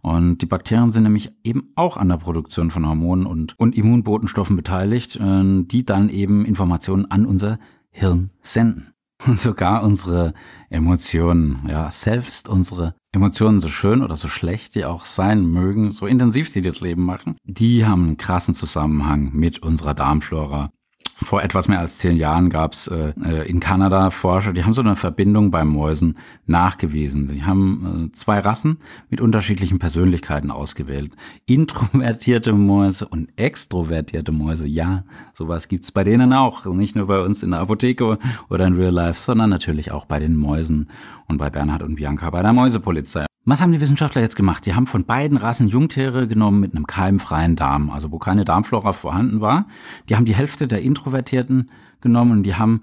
Und 0.00 0.38
die 0.38 0.46
Bakterien 0.46 0.90
sind 0.90 1.04
nämlich 1.04 1.32
eben 1.44 1.72
auch 1.76 1.96
an 1.96 2.08
der 2.08 2.18
Produktion 2.18 2.70
von 2.70 2.86
Hormonen 2.86 3.26
und, 3.26 3.58
und 3.58 3.74
Immunbotenstoffen 3.76 4.56
beteiligt, 4.56 5.16
äh, 5.16 5.62
die 5.64 5.84
dann 5.84 6.08
eben 6.08 6.44
Informationen 6.44 7.10
an 7.10 7.26
unser 7.26 7.58
Hirn 7.90 8.30
senden. 8.40 8.94
und 9.26 9.38
sogar 9.38 9.82
unsere 9.82 10.34
Emotionen, 10.70 11.66
ja, 11.68 11.90
selbst 11.90 12.48
unsere 12.48 12.94
Emotionen, 13.12 13.60
so 13.60 13.68
schön 13.68 14.02
oder 14.02 14.16
so 14.16 14.28
schlecht 14.28 14.74
die 14.74 14.84
auch 14.84 15.06
sein 15.06 15.46
mögen, 15.46 15.90
so 15.90 16.06
intensiv 16.06 16.48
sie 16.48 16.62
das 16.62 16.80
Leben 16.80 17.04
machen, 17.04 17.36
die 17.44 17.86
haben 17.86 18.04
einen 18.04 18.16
krassen 18.16 18.54
Zusammenhang 18.54 19.30
mit 19.32 19.62
unserer 19.62 19.94
Darmflora 19.94 20.70
vor 21.14 21.42
etwas 21.42 21.68
mehr 21.68 21.78
als 21.78 21.98
zehn 21.98 22.16
Jahren 22.16 22.50
gab 22.50 22.72
es 22.72 22.88
äh, 22.88 23.12
äh, 23.24 23.48
in 23.48 23.60
Kanada 23.60 24.10
Forscher, 24.10 24.52
die 24.52 24.64
haben 24.64 24.72
so 24.72 24.82
eine 24.82 24.96
Verbindung 24.96 25.50
bei 25.50 25.64
Mäusen 25.64 26.18
nachgewiesen. 26.46 27.28
Die 27.28 27.44
haben 27.44 28.10
äh, 28.10 28.12
zwei 28.14 28.40
Rassen 28.40 28.78
mit 29.10 29.20
unterschiedlichen 29.20 29.78
Persönlichkeiten 29.78 30.50
ausgewählt. 30.50 31.12
Introvertierte 31.46 32.52
Mäuse 32.52 33.06
und 33.06 33.28
extrovertierte 33.36 34.32
Mäuse. 34.32 34.66
Ja, 34.66 35.04
sowas 35.34 35.68
gibt's 35.68 35.92
bei 35.92 36.04
denen 36.04 36.32
auch. 36.32 36.66
Nicht 36.66 36.96
nur 36.96 37.06
bei 37.06 37.20
uns 37.20 37.42
in 37.42 37.52
der 37.52 37.60
Apotheke 37.60 38.18
oder 38.48 38.66
in 38.66 38.74
Real 38.74 38.92
Life, 38.92 39.22
sondern 39.22 39.50
natürlich 39.50 39.92
auch 39.92 40.06
bei 40.06 40.18
den 40.18 40.36
Mäusen 40.36 40.88
und 41.26 41.38
bei 41.38 41.50
Bernhard 41.50 41.82
und 41.82 41.94
Bianca 41.94 42.28
bei 42.30 42.42
der 42.42 42.52
Mäusepolizei. 42.52 43.26
Was 43.46 43.60
haben 43.60 43.72
die 43.72 43.80
Wissenschaftler 43.80 44.22
jetzt 44.22 44.36
gemacht? 44.36 44.64
Die 44.64 44.74
haben 44.74 44.86
von 44.86 45.04
beiden 45.04 45.36
Rassen 45.36 45.68
Jungtiere 45.68 46.26
genommen 46.26 46.60
mit 46.60 46.74
einem 46.74 46.86
keimfreien 46.86 47.56
Darm, 47.56 47.90
also 47.90 48.10
wo 48.10 48.18
keine 48.18 48.44
Darmflora 48.44 48.92
vorhanden 48.92 49.40
war. 49.40 49.66
Die 50.08 50.16
haben 50.16 50.24
die 50.24 50.34
Hälfte 50.34 50.66
der 50.66 50.80
Introvertierten 50.80 51.70
genommen 52.00 52.32
und 52.32 52.42
die 52.44 52.54
haben 52.54 52.82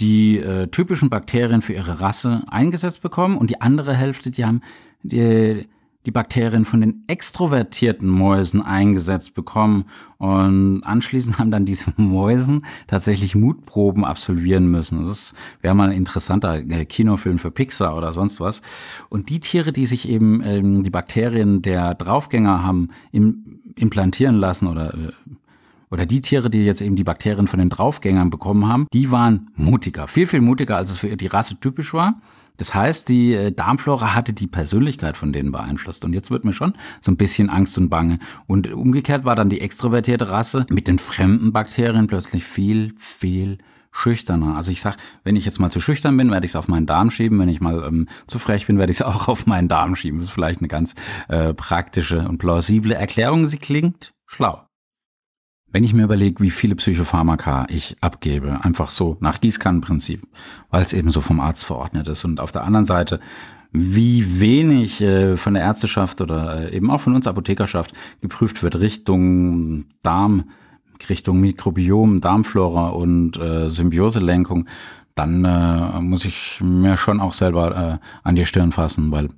die 0.00 0.38
äh, 0.38 0.68
typischen 0.68 1.10
Bakterien 1.10 1.62
für 1.62 1.74
ihre 1.74 2.00
Rasse 2.00 2.42
eingesetzt 2.48 3.02
bekommen 3.02 3.36
und 3.36 3.50
die 3.50 3.60
andere 3.60 3.94
Hälfte, 3.94 4.30
die 4.30 4.44
haben 4.44 4.62
die, 5.02 5.68
die 6.08 6.12
Bakterien 6.12 6.64
von 6.64 6.80
den 6.80 7.04
extrovertierten 7.06 8.08
Mäusen 8.08 8.62
eingesetzt 8.62 9.34
bekommen. 9.34 9.84
Und 10.16 10.82
anschließend 10.82 11.38
haben 11.38 11.50
dann 11.50 11.66
diese 11.66 11.92
Mäusen 11.98 12.64
tatsächlich 12.86 13.34
Mutproben 13.34 14.06
absolvieren 14.06 14.70
müssen. 14.70 15.04
Das 15.04 15.34
wäre 15.60 15.74
mal 15.74 15.90
ein 15.90 15.96
interessanter 15.96 16.54
äh, 16.54 16.86
Kinofilm 16.86 17.38
für 17.38 17.50
Pixar 17.50 17.94
oder 17.94 18.14
sonst 18.14 18.40
was. 18.40 18.62
Und 19.10 19.28
die 19.28 19.40
Tiere, 19.40 19.70
die 19.70 19.84
sich 19.84 20.08
eben 20.08 20.42
ähm, 20.42 20.82
die 20.82 20.88
Bakterien 20.88 21.60
der 21.60 21.94
Draufgänger 21.94 22.62
haben 22.62 22.88
im, 23.12 23.60
implantieren 23.76 24.36
lassen 24.36 24.66
oder 24.66 24.94
äh, 24.94 25.12
oder 25.90 26.06
die 26.06 26.20
Tiere, 26.20 26.50
die 26.50 26.64
jetzt 26.64 26.80
eben 26.80 26.96
die 26.96 27.04
Bakterien 27.04 27.46
von 27.46 27.58
den 27.58 27.70
Draufgängern 27.70 28.30
bekommen 28.30 28.68
haben, 28.68 28.86
die 28.92 29.10
waren 29.10 29.50
mutiger, 29.56 30.08
viel, 30.08 30.26
viel 30.26 30.40
mutiger, 30.40 30.76
als 30.76 30.90
es 30.90 30.98
für 30.98 31.16
die 31.16 31.26
Rasse 31.26 31.58
typisch 31.60 31.94
war. 31.94 32.20
Das 32.58 32.74
heißt, 32.74 33.08
die 33.08 33.32
äh, 33.32 33.52
Darmflora 33.52 34.14
hatte 34.14 34.32
die 34.32 34.48
Persönlichkeit 34.48 35.16
von 35.16 35.32
denen 35.32 35.52
beeinflusst. 35.52 36.04
Und 36.04 36.12
jetzt 36.12 36.30
wird 36.30 36.44
mir 36.44 36.52
schon 36.52 36.74
so 37.00 37.10
ein 37.12 37.16
bisschen 37.16 37.50
Angst 37.50 37.78
und 37.78 37.88
Bange. 37.88 38.18
Und 38.46 38.70
umgekehrt 38.72 39.24
war 39.24 39.36
dann 39.36 39.48
die 39.48 39.60
extrovertierte 39.60 40.28
Rasse 40.28 40.66
mit 40.68 40.88
den 40.88 40.98
fremden 40.98 41.52
Bakterien 41.52 42.08
plötzlich 42.08 42.44
viel, 42.44 42.94
viel 42.98 43.58
schüchterner. 43.92 44.56
Also 44.56 44.70
ich 44.70 44.80
sag, 44.80 44.96
wenn 45.24 45.36
ich 45.36 45.44
jetzt 45.44 45.60
mal 45.60 45.70
zu 45.70 45.80
schüchtern 45.80 46.16
bin, 46.16 46.30
werde 46.30 46.46
ich 46.46 46.52
es 46.52 46.56
auf 46.56 46.68
meinen 46.68 46.86
Darm 46.86 47.10
schieben. 47.10 47.38
Wenn 47.38 47.48
ich 47.48 47.60
mal 47.60 47.84
ähm, 47.86 48.08
zu 48.26 48.38
frech 48.38 48.66
bin, 48.66 48.78
werde 48.78 48.90
ich 48.90 48.98
es 48.98 49.02
auch 49.02 49.28
auf 49.28 49.46
meinen 49.46 49.68
Darm 49.68 49.94
schieben. 49.94 50.18
Das 50.18 50.28
ist 50.28 50.34
vielleicht 50.34 50.60
eine 50.60 50.68
ganz 50.68 50.94
äh, 51.28 51.54
praktische 51.54 52.28
und 52.28 52.38
plausible 52.38 52.94
Erklärung. 52.94 53.46
Sie 53.46 53.58
klingt 53.58 54.12
schlau. 54.26 54.67
Wenn 55.70 55.84
ich 55.84 55.92
mir 55.92 56.04
überlege, 56.04 56.42
wie 56.42 56.50
viele 56.50 56.76
Psychopharmaka 56.76 57.66
ich 57.68 57.96
abgebe, 58.00 58.64
einfach 58.64 58.90
so 58.90 59.18
nach 59.20 59.40
Gießkannenprinzip, 59.40 60.26
weil 60.70 60.82
es 60.82 60.94
eben 60.94 61.10
so 61.10 61.20
vom 61.20 61.40
Arzt 61.40 61.66
verordnet 61.66 62.08
ist. 62.08 62.24
Und 62.24 62.40
auf 62.40 62.52
der 62.52 62.64
anderen 62.64 62.86
Seite, 62.86 63.20
wie 63.70 64.40
wenig 64.40 65.02
äh, 65.02 65.36
von 65.36 65.54
der 65.54 65.62
Ärzteschaft 65.62 66.22
oder 66.22 66.70
äh, 66.70 66.76
eben 66.76 66.90
auch 66.90 67.02
von 67.02 67.14
uns 67.14 67.26
Apothekerschaft 67.26 67.92
geprüft 68.22 68.62
wird 68.62 68.80
Richtung 68.80 69.84
Darm, 70.02 70.44
Richtung 71.08 71.40
Mikrobiom, 71.40 72.22
Darmflora 72.22 72.88
und 72.88 73.36
äh, 73.36 73.68
Symbioselenkung, 73.68 74.66
dann 75.14 76.04
muss 76.08 76.24
ich 76.24 76.60
mir 76.62 76.96
schon 76.96 77.18
auch 77.18 77.32
selber 77.32 77.98
an 78.22 78.36
die 78.36 78.46
Stirn 78.46 78.70
fassen, 78.70 79.10
weil 79.10 79.30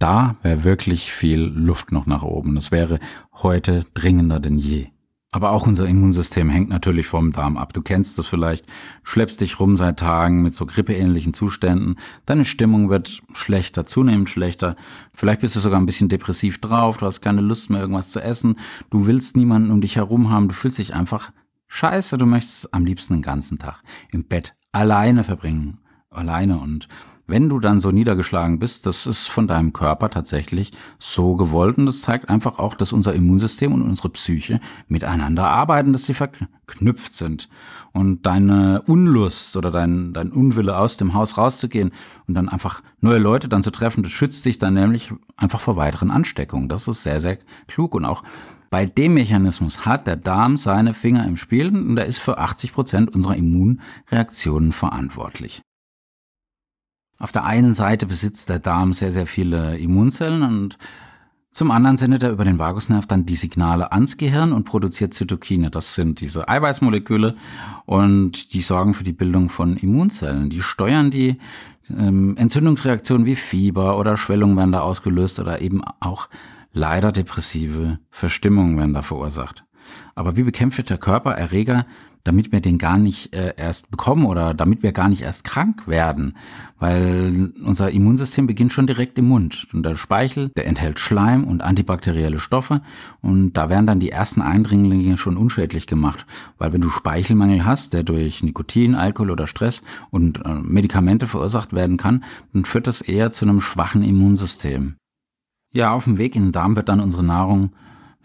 da 0.00 0.34
wäre 0.42 0.64
wirklich 0.64 1.12
viel 1.12 1.42
Luft 1.42 1.92
noch 1.92 2.06
nach 2.06 2.24
oben. 2.24 2.56
Das 2.56 2.72
wäre 2.72 2.98
heute 3.34 3.86
dringender 3.94 4.40
denn 4.40 4.58
je. 4.58 4.88
Aber 5.30 5.50
auch 5.50 5.66
unser 5.66 5.86
Immunsystem 5.86 6.48
hängt 6.48 6.70
natürlich 6.70 7.06
vom 7.06 7.32
Darm 7.32 7.58
ab. 7.58 7.74
Du 7.74 7.82
kennst 7.82 8.16
das 8.18 8.26
vielleicht, 8.26 8.64
schleppst 9.02 9.42
dich 9.42 9.60
rum 9.60 9.76
seit 9.76 9.98
Tagen 9.98 10.42
mit 10.42 10.54
so 10.54 10.64
grippeähnlichen 10.64 11.34
Zuständen, 11.34 11.96
deine 12.24 12.46
Stimmung 12.46 12.88
wird 12.88 13.20
schlechter, 13.34 13.84
zunehmend 13.84 14.30
schlechter. 14.30 14.74
Vielleicht 15.12 15.42
bist 15.42 15.54
du 15.54 15.60
sogar 15.60 15.78
ein 15.78 15.86
bisschen 15.86 16.08
depressiv 16.08 16.58
drauf, 16.60 16.96
du 16.96 17.06
hast 17.06 17.20
keine 17.20 17.42
Lust 17.42 17.68
mehr, 17.68 17.80
irgendwas 17.80 18.10
zu 18.10 18.20
essen, 18.20 18.56
du 18.88 19.06
willst 19.06 19.36
niemanden 19.36 19.70
um 19.70 19.82
dich 19.82 19.96
herum 19.96 20.30
haben, 20.30 20.48
du 20.48 20.54
fühlst 20.54 20.78
dich 20.78 20.94
einfach 20.94 21.30
scheiße, 21.66 22.16
du 22.16 22.24
möchtest 22.24 22.72
am 22.72 22.86
liebsten 22.86 23.14
den 23.14 23.22
ganzen 23.22 23.58
Tag 23.58 23.82
im 24.10 24.24
Bett 24.24 24.54
alleine 24.72 25.24
verbringen. 25.24 25.78
Alleine. 26.10 26.58
Und 26.58 26.88
wenn 27.28 27.50
du 27.50 27.60
dann 27.60 27.78
so 27.78 27.90
niedergeschlagen 27.90 28.58
bist, 28.58 28.86
das 28.86 29.06
ist 29.06 29.26
von 29.26 29.46
deinem 29.46 29.74
Körper 29.74 30.08
tatsächlich 30.08 30.72
so 30.98 31.36
gewollt 31.36 31.76
und 31.76 31.86
das 31.86 32.00
zeigt 32.00 32.28
einfach 32.28 32.58
auch, 32.58 32.74
dass 32.74 32.92
unser 32.92 33.14
Immunsystem 33.14 33.72
und 33.72 33.82
unsere 33.82 34.08
Psyche 34.08 34.60
miteinander 34.88 35.48
arbeiten, 35.48 35.92
dass 35.92 36.04
sie 36.04 36.14
verknüpft 36.14 37.14
sind. 37.14 37.48
Und 37.92 38.26
deine 38.26 38.82
Unlust 38.86 39.56
oder 39.56 39.70
dein, 39.70 40.14
dein 40.14 40.32
Unwille 40.32 40.76
aus 40.78 40.96
dem 40.96 41.12
Haus 41.12 41.36
rauszugehen 41.36 41.92
und 42.26 42.34
dann 42.34 42.48
einfach 42.48 42.82
neue 43.00 43.18
Leute 43.18 43.48
dann 43.48 43.62
zu 43.62 43.70
treffen, 43.70 44.02
das 44.02 44.12
schützt 44.12 44.44
dich 44.46 44.56
dann 44.56 44.74
nämlich 44.74 45.12
einfach 45.36 45.60
vor 45.60 45.76
weiteren 45.76 46.10
Ansteckungen. 46.10 46.68
Das 46.68 46.88
ist 46.88 47.02
sehr, 47.02 47.20
sehr 47.20 47.38
klug 47.66 47.94
und 47.94 48.06
auch 48.06 48.24
bei 48.70 48.86
dem 48.86 49.14
Mechanismus 49.14 49.86
hat 49.86 50.06
der 50.06 50.16
Darm 50.16 50.56
seine 50.56 50.94
Finger 50.94 51.26
im 51.26 51.36
Spiel 51.36 51.68
und 51.68 51.96
er 51.98 52.06
ist 52.06 52.18
für 52.18 52.38
80 52.38 52.72
Prozent 52.72 53.14
unserer 53.14 53.36
Immunreaktionen 53.36 54.72
verantwortlich. 54.72 55.62
Auf 57.18 57.32
der 57.32 57.44
einen 57.44 57.72
Seite 57.72 58.06
besitzt 58.06 58.48
der 58.48 58.60
Darm 58.60 58.92
sehr, 58.92 59.10
sehr 59.10 59.26
viele 59.26 59.76
Immunzellen 59.78 60.42
und 60.42 60.78
zum 61.50 61.72
anderen 61.72 61.96
sendet 61.96 62.22
er 62.22 62.30
über 62.30 62.44
den 62.44 62.60
Vagusnerv 62.60 63.06
dann 63.06 63.26
die 63.26 63.34
Signale 63.34 63.90
ans 63.90 64.16
Gehirn 64.16 64.52
und 64.52 64.64
produziert 64.64 65.12
Zytokine. 65.12 65.70
Das 65.70 65.94
sind 65.96 66.20
diese 66.20 66.48
Eiweißmoleküle 66.48 67.34
und 67.86 68.52
die 68.52 68.60
sorgen 68.60 68.94
für 68.94 69.02
die 69.02 69.12
Bildung 69.12 69.48
von 69.48 69.76
Immunzellen. 69.76 70.50
Die 70.50 70.62
steuern 70.62 71.10
die 71.10 71.38
ähm, 71.90 72.36
Entzündungsreaktionen 72.36 73.26
wie 73.26 73.34
Fieber 73.34 73.98
oder 73.98 74.16
Schwellungen 74.16 74.56
werden 74.56 74.70
da 74.70 74.82
ausgelöst 74.82 75.40
oder 75.40 75.60
eben 75.60 75.82
auch 75.98 76.28
leider 76.72 77.10
depressive 77.10 77.98
Verstimmungen 78.10 78.76
werden 78.76 78.94
da 78.94 79.02
verursacht. 79.02 79.64
Aber 80.14 80.36
wie 80.36 80.42
bekämpft 80.44 80.90
der 80.90 80.98
Körper 80.98 81.32
Erreger, 81.32 81.86
damit 82.28 82.52
wir 82.52 82.60
den 82.60 82.76
gar 82.76 82.98
nicht 82.98 83.32
äh, 83.32 83.54
erst 83.56 83.90
bekommen 83.90 84.26
oder 84.26 84.52
damit 84.52 84.82
wir 84.82 84.92
gar 84.92 85.08
nicht 85.08 85.22
erst 85.22 85.44
krank 85.44 85.88
werden, 85.88 86.36
weil 86.78 87.54
unser 87.64 87.90
Immunsystem 87.90 88.46
beginnt 88.46 88.74
schon 88.74 88.86
direkt 88.86 89.18
im 89.18 89.28
Mund. 89.28 89.66
Und 89.72 89.82
der 89.82 89.96
Speichel, 89.96 90.50
der 90.50 90.66
enthält 90.66 91.00
Schleim 91.00 91.44
und 91.44 91.62
antibakterielle 91.62 92.38
Stoffe 92.38 92.82
und 93.22 93.54
da 93.54 93.70
werden 93.70 93.86
dann 93.86 93.98
die 93.98 94.10
ersten 94.10 94.42
Eindringlinge 94.42 95.16
schon 95.16 95.38
unschädlich 95.38 95.86
gemacht, 95.86 96.26
weil 96.58 96.74
wenn 96.74 96.82
du 96.82 96.90
Speichelmangel 96.90 97.64
hast, 97.64 97.94
der 97.94 98.02
durch 98.02 98.42
Nikotin, 98.42 98.94
Alkohol 98.94 99.30
oder 99.30 99.46
Stress 99.46 99.82
und 100.10 100.44
äh, 100.44 100.54
Medikamente 100.54 101.26
verursacht 101.26 101.72
werden 101.72 101.96
kann, 101.96 102.24
dann 102.52 102.66
führt 102.66 102.86
das 102.86 103.00
eher 103.00 103.30
zu 103.30 103.46
einem 103.46 103.62
schwachen 103.62 104.02
Immunsystem. 104.02 104.96
Ja, 105.72 105.92
auf 105.92 106.04
dem 106.04 106.18
Weg 106.18 106.36
in 106.36 106.44
den 106.44 106.52
Darm 106.52 106.76
wird 106.76 106.90
dann 106.90 107.00
unsere 107.00 107.24
Nahrung 107.24 107.70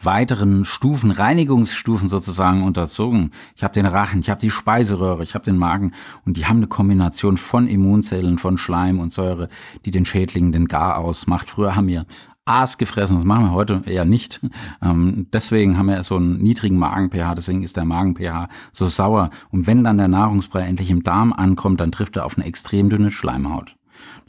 weiteren 0.05 0.65
Stufen, 0.65 1.11
Reinigungsstufen 1.11 2.07
sozusagen 2.07 2.63
unterzogen. 2.63 3.31
Ich 3.55 3.63
habe 3.63 3.73
den 3.73 3.85
Rachen, 3.85 4.19
ich 4.19 4.29
habe 4.29 4.41
die 4.41 4.49
Speiseröhre, 4.49 5.23
ich 5.23 5.35
habe 5.35 5.45
den 5.45 5.57
Magen 5.57 5.93
und 6.25 6.37
die 6.37 6.45
haben 6.45 6.57
eine 6.57 6.67
Kombination 6.67 7.37
von 7.37 7.67
Immunzellen, 7.67 8.37
von 8.37 8.57
Schleim 8.57 8.99
und 8.99 9.11
Säure, 9.11 9.49
die 9.85 9.91
den 9.91 10.05
Schädlingen 10.05 10.51
den 10.51 10.67
Gar 10.67 10.97
ausmacht. 10.97 11.49
Früher 11.49 11.75
haben 11.75 11.87
wir 11.87 12.05
Aas 12.45 12.77
gefressen, 12.77 13.15
das 13.15 13.25
machen 13.25 13.45
wir 13.45 13.51
heute 13.51 13.83
eher 13.85 14.05
nicht. 14.05 14.41
Ähm, 14.81 15.27
deswegen 15.31 15.77
haben 15.77 15.87
wir 15.87 16.03
so 16.03 16.17
einen 16.17 16.39
niedrigen 16.39 16.77
Magen-pH, 16.77 17.35
deswegen 17.35 17.63
ist 17.63 17.77
der 17.77 17.85
Magen-pH 17.85 18.49
so 18.73 18.87
sauer. 18.87 19.29
Und 19.49 19.65
wenn 19.65 19.83
dann 19.83 19.97
der 19.97 20.09
Nahrungsbrei 20.09 20.63
endlich 20.63 20.91
im 20.91 21.03
Darm 21.03 21.31
ankommt, 21.31 21.79
dann 21.79 21.93
trifft 21.93 22.17
er 22.17 22.25
auf 22.25 22.37
eine 22.37 22.45
extrem 22.45 22.89
dünne 22.89 23.11
Schleimhaut. 23.11 23.77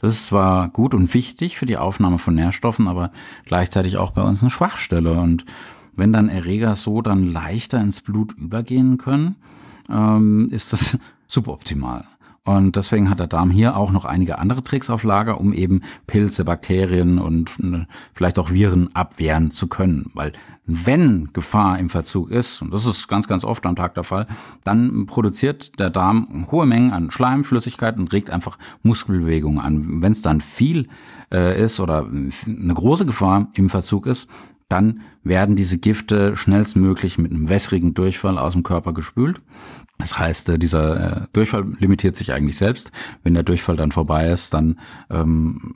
Das 0.01 0.11
ist 0.11 0.27
zwar 0.27 0.69
gut 0.69 0.93
und 0.93 1.13
wichtig 1.13 1.57
für 1.57 1.65
die 1.65 1.77
Aufnahme 1.77 2.19
von 2.19 2.35
Nährstoffen, 2.35 2.87
aber 2.87 3.11
gleichzeitig 3.45 3.97
auch 3.97 4.11
bei 4.11 4.21
uns 4.21 4.41
eine 4.41 4.49
Schwachstelle. 4.49 5.13
Und 5.13 5.45
wenn 5.95 6.13
dann 6.13 6.29
Erreger 6.29 6.75
so 6.75 7.01
dann 7.01 7.31
leichter 7.31 7.79
ins 7.81 8.01
Blut 8.01 8.33
übergehen 8.33 8.97
können, 8.97 9.35
ähm, 9.89 10.49
ist 10.51 10.73
das 10.73 10.97
suboptimal. 11.27 12.05
Und 12.45 12.75
deswegen 12.75 13.09
hat 13.09 13.19
der 13.19 13.25
Darm 13.25 13.49
hier 13.49 13.75
auch 13.75 13.91
noch 13.91 14.05
einige 14.05 14.37
andere 14.37 14.63
Tricks 14.63 14.91
auf 14.91 15.03
Lager, 15.03 15.39
um 15.41 15.51
eben 15.51 15.81
Pilze, 16.05 16.45
Bakterien 16.45 17.17
und 17.17 17.57
äh, 17.59 17.85
vielleicht 18.13 18.37
auch 18.37 18.51
Viren 18.51 18.95
abwehren 18.95 19.49
zu 19.49 19.67
können. 19.67 20.11
Weil 20.13 20.31
wenn 20.67 21.29
Gefahr 21.33 21.79
im 21.79 21.89
Verzug 21.89 22.29
ist, 22.29 22.61
und 22.61 22.71
das 22.71 22.85
ist 22.85 23.07
ganz, 23.07 23.27
ganz 23.27 23.43
oft 23.43 23.65
am 23.65 23.75
Tag 23.75 23.95
der 23.95 24.03
Fall, 24.03 24.27
dann 24.63 25.07
produziert 25.07 25.79
der 25.79 25.89
Darm 25.89 26.45
hohe 26.51 26.67
Mengen 26.67 26.91
an 26.91 27.09
Schleimflüssigkeit 27.09 27.97
und 27.97 28.13
regt 28.13 28.29
einfach 28.29 28.59
Muskelbewegungen 28.83 29.59
an. 29.59 30.03
Wenn 30.03 30.11
es 30.11 30.21
dann 30.21 30.39
viel 30.39 30.87
äh, 31.31 31.59
ist 31.59 31.79
oder 31.79 32.05
eine 32.05 32.73
große 32.75 33.07
Gefahr 33.07 33.47
im 33.53 33.69
Verzug 33.69 34.05
ist, 34.05 34.29
dann 34.69 35.01
werden 35.23 35.55
diese 35.55 35.77
Gifte 35.77 36.35
schnellstmöglich 36.35 37.17
mit 37.17 37.31
einem 37.31 37.49
wässrigen 37.49 37.93
Durchfall 37.93 38.37
aus 38.37 38.53
dem 38.53 38.63
Körper 38.63 38.93
gespült. 38.93 39.41
Das 39.97 40.17
heißt, 40.17 40.49
äh, 40.49 40.59
dieser 40.59 41.23
äh, 41.23 41.27
Durchfall 41.33 41.65
limitiert 41.79 42.15
sich 42.15 42.33
eigentlich 42.33 42.57
selbst. 42.57 42.91
Wenn 43.23 43.33
der 43.33 43.43
Durchfall 43.43 43.75
dann 43.75 43.91
vorbei 43.91 44.29
ist, 44.29 44.53
dann 44.53 44.79
ähm, 45.09 45.75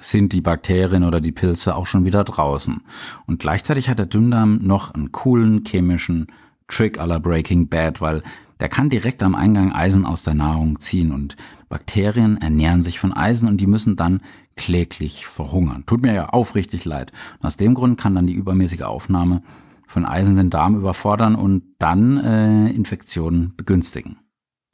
sind 0.00 0.32
die 0.32 0.40
Bakterien 0.40 1.04
oder 1.04 1.20
die 1.20 1.32
Pilze 1.32 1.74
auch 1.74 1.86
schon 1.86 2.04
wieder 2.04 2.24
draußen. 2.24 2.80
Und 3.26 3.40
gleichzeitig 3.40 3.88
hat 3.88 3.98
der 3.98 4.06
Dünndarm 4.06 4.60
noch 4.62 4.94
einen 4.94 5.12
coolen 5.12 5.64
chemischen 5.66 6.28
Trick 6.68 6.98
aller 6.98 7.20
Breaking 7.20 7.68
Bad, 7.68 8.00
weil 8.00 8.22
der 8.60 8.68
kann 8.68 8.90
direkt 8.90 9.22
am 9.22 9.34
Eingang 9.34 9.72
Eisen 9.72 10.04
aus 10.04 10.24
der 10.24 10.34
Nahrung 10.34 10.80
ziehen 10.80 11.12
und 11.12 11.36
Bakterien 11.68 12.38
ernähren 12.38 12.82
sich 12.82 12.98
von 12.98 13.12
Eisen 13.12 13.48
und 13.48 13.58
die 13.58 13.66
müssen 13.66 13.96
dann 13.96 14.20
kläglich 14.58 15.26
verhungern. 15.26 15.84
Tut 15.86 16.02
mir 16.02 16.12
ja 16.12 16.28
aufrichtig 16.28 16.84
leid. 16.84 17.12
Und 17.40 17.46
aus 17.46 17.56
dem 17.56 17.74
Grund 17.74 17.98
kann 17.98 18.14
dann 18.14 18.26
die 18.26 18.34
übermäßige 18.34 18.82
Aufnahme 18.82 19.42
von 19.86 20.04
Eisen 20.04 20.36
den 20.36 20.50
Darm 20.50 20.76
überfordern 20.76 21.34
und 21.34 21.62
dann 21.78 22.18
äh, 22.18 22.68
Infektionen 22.68 23.54
begünstigen. 23.56 24.18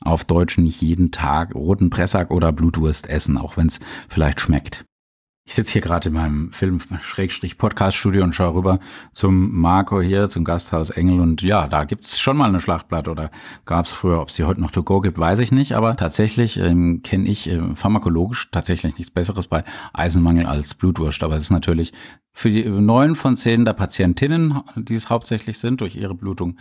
Auf 0.01 0.25
Deutsch 0.25 0.59
nicht 0.59 0.83
jeden 0.83 1.13
Tag 1.13 1.55
roten 1.55 1.89
Pressack 1.89 2.31
oder 2.31 2.53
Blutwurst 2.53 3.09
essen, 3.09 3.39
auch 3.39 3.57
wenn 3.57 3.69
es 3.69 3.79
vielleicht 4.09 4.41
schmeckt. 4.41 4.85
Ich 5.47 5.55
sitze 5.55 5.73
hier 5.73 5.83
gerade 5.83 6.09
in 6.09 6.15
meinem 6.15 6.53
Film-Podcast-Studio 6.53 8.25
und 8.25 8.35
schaue 8.35 8.55
rüber 8.55 8.79
zum 9.13 9.55
Marco 9.61 10.01
hier, 10.01 10.31
zum 10.31 10.43
Gasthaus 10.43 10.89
Engel. 10.89 11.21
Und 11.21 11.43
ja, 11.43 11.69
da 11.69 11.85
gibt's 11.85 12.19
schon 12.19 12.39
mal 12.39 12.49
eine 12.49 12.61
Schlachtblatt 12.61 13.09
oder 13.09 13.31
gab's 13.67 13.93
früher, 13.93 14.23
ob 14.23 14.31
es 14.31 14.37
die 14.37 14.45
heute 14.45 14.63
noch 14.63 14.71
to 14.71 14.83
go 14.83 15.03
gibt, 15.03 15.19
weiß 15.19 15.41
ich 15.41 15.53
nicht. 15.53 15.77
Aber 15.77 15.97
tatsächlich 15.97 16.59
ähm, 16.59 17.03
kenne 17.03 17.29
ich 17.29 17.51
äh, 17.51 17.61
pharmakologisch 17.75 18.51
tatsächlich 18.53 18.97
nichts 18.97 19.11
Besseres 19.13 19.47
bei 19.47 19.65
Eisenmangel 19.93 20.47
als 20.47 20.73
Blutwurst. 20.73 21.23
Aber 21.23 21.37
es 21.37 21.45
ist 21.45 21.51
natürlich 21.51 21.93
für 22.33 22.49
die 22.49 22.65
neun 22.65 23.15
von 23.15 23.37
zehn 23.37 23.67
der 23.67 23.75
Patientinnen, 23.75 24.63
die 24.77 24.95
es 24.95 25.11
hauptsächlich 25.11 25.59
sind, 25.59 25.83
durch 25.83 25.95
ihre 25.95 26.15
Blutung 26.15 26.57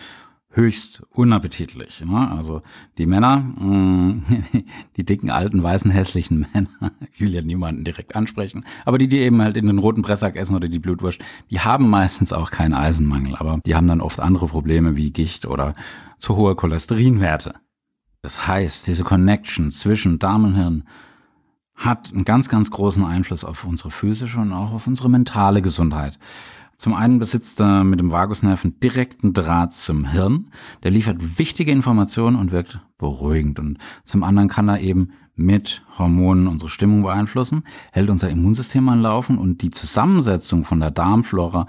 höchst 0.54 1.04
unappetitlich. 1.12 2.04
Ne? 2.06 2.32
Also 2.32 2.62
die 2.98 3.06
Männer, 3.06 3.38
mh, 3.38 3.66
mm, 3.66 4.24
die 4.98 5.04
dicken, 5.04 5.30
alten, 5.30 5.62
weißen, 5.62 5.92
hässlichen 5.92 6.48
Männer, 6.54 6.92
ich 7.14 7.22
will 7.22 7.34
ja 7.34 7.42
niemanden 7.42 7.84
direkt 7.84 8.16
ansprechen, 8.16 8.64
aber 8.86 8.98
die, 8.98 9.08
die 9.08 9.20
eben 9.20 9.42
halt 9.42 9.58
in 9.58 9.68
den 9.68 9.80
roten 9.80 10.04
Pressack 10.04 10.36
essen 10.36 10.56
oder 10.56 10.68
die 10.68 10.80
Blutwurst, 10.80 11.20
die 11.50 11.60
haben 11.60 11.90
meistens 11.90 12.34
auch 12.34 12.52
keinen 12.52 12.74
Eisenmangel, 12.74 13.36
aber 13.36 13.60
die 13.66 13.76
haben 13.76 13.88
dann 13.88 14.02
oft 14.02 14.20
andere 14.20 14.48
Probleme 14.48 14.96
wie 14.96 15.12
Gicht 15.12 15.46
oder 15.46 15.74
zu 16.20 16.36
hohe 16.36 16.56
Cholesterinwerte. 16.56 17.56
Das 18.22 18.48
heißt, 18.48 18.88
diese 18.88 19.04
Connection 19.04 19.72
zwischen 19.72 20.20
Darm 20.20 20.46
und 20.46 20.56
Hirn 20.56 20.84
hat 21.76 22.12
einen 22.14 22.24
ganz, 22.24 22.48
ganz 22.48 22.72
großen 22.72 23.04
Einfluss 23.04 23.44
auf 23.44 23.66
unsere 23.66 23.92
physische 23.92 24.40
und 24.40 24.54
auch 24.54 24.72
auf 24.72 24.88
unsere 24.88 25.10
mentale 25.10 25.62
Gesundheit. 25.62 26.18
Zum 26.84 26.96
einen 26.96 27.18
besitzt 27.18 27.62
er 27.62 27.86
mit 27.86 28.02
dem 28.02 28.12
Vagusnerven 28.12 28.78
direkten 28.82 29.32
Draht 29.32 29.74
zum 29.74 30.04
Hirn. 30.04 30.50
Der 30.84 30.92
liefert 30.92 31.40
wichtige 31.40 31.72
Informationen 31.72 32.36
und 32.36 32.52
wirkt 32.52 32.82
beruhigend. 32.98 33.58
Und 33.58 33.78
zum 34.04 34.22
anderen 34.22 34.50
kann 34.50 34.68
er 34.68 34.82
eben 34.82 35.12
mit 35.34 35.82
Hormonen 35.98 36.46
unsere 36.46 36.68
Stimmung 36.68 37.02
beeinflussen, 37.04 37.64
hält 37.94 38.10
unser 38.10 38.30
Immunsystem 38.30 38.90
am 38.90 39.00
Laufen 39.00 39.38
und 39.38 39.62
die 39.62 39.70
Zusammensetzung 39.70 40.66
von 40.66 40.82
der 40.82 40.92
Darmflora, 40.92 41.68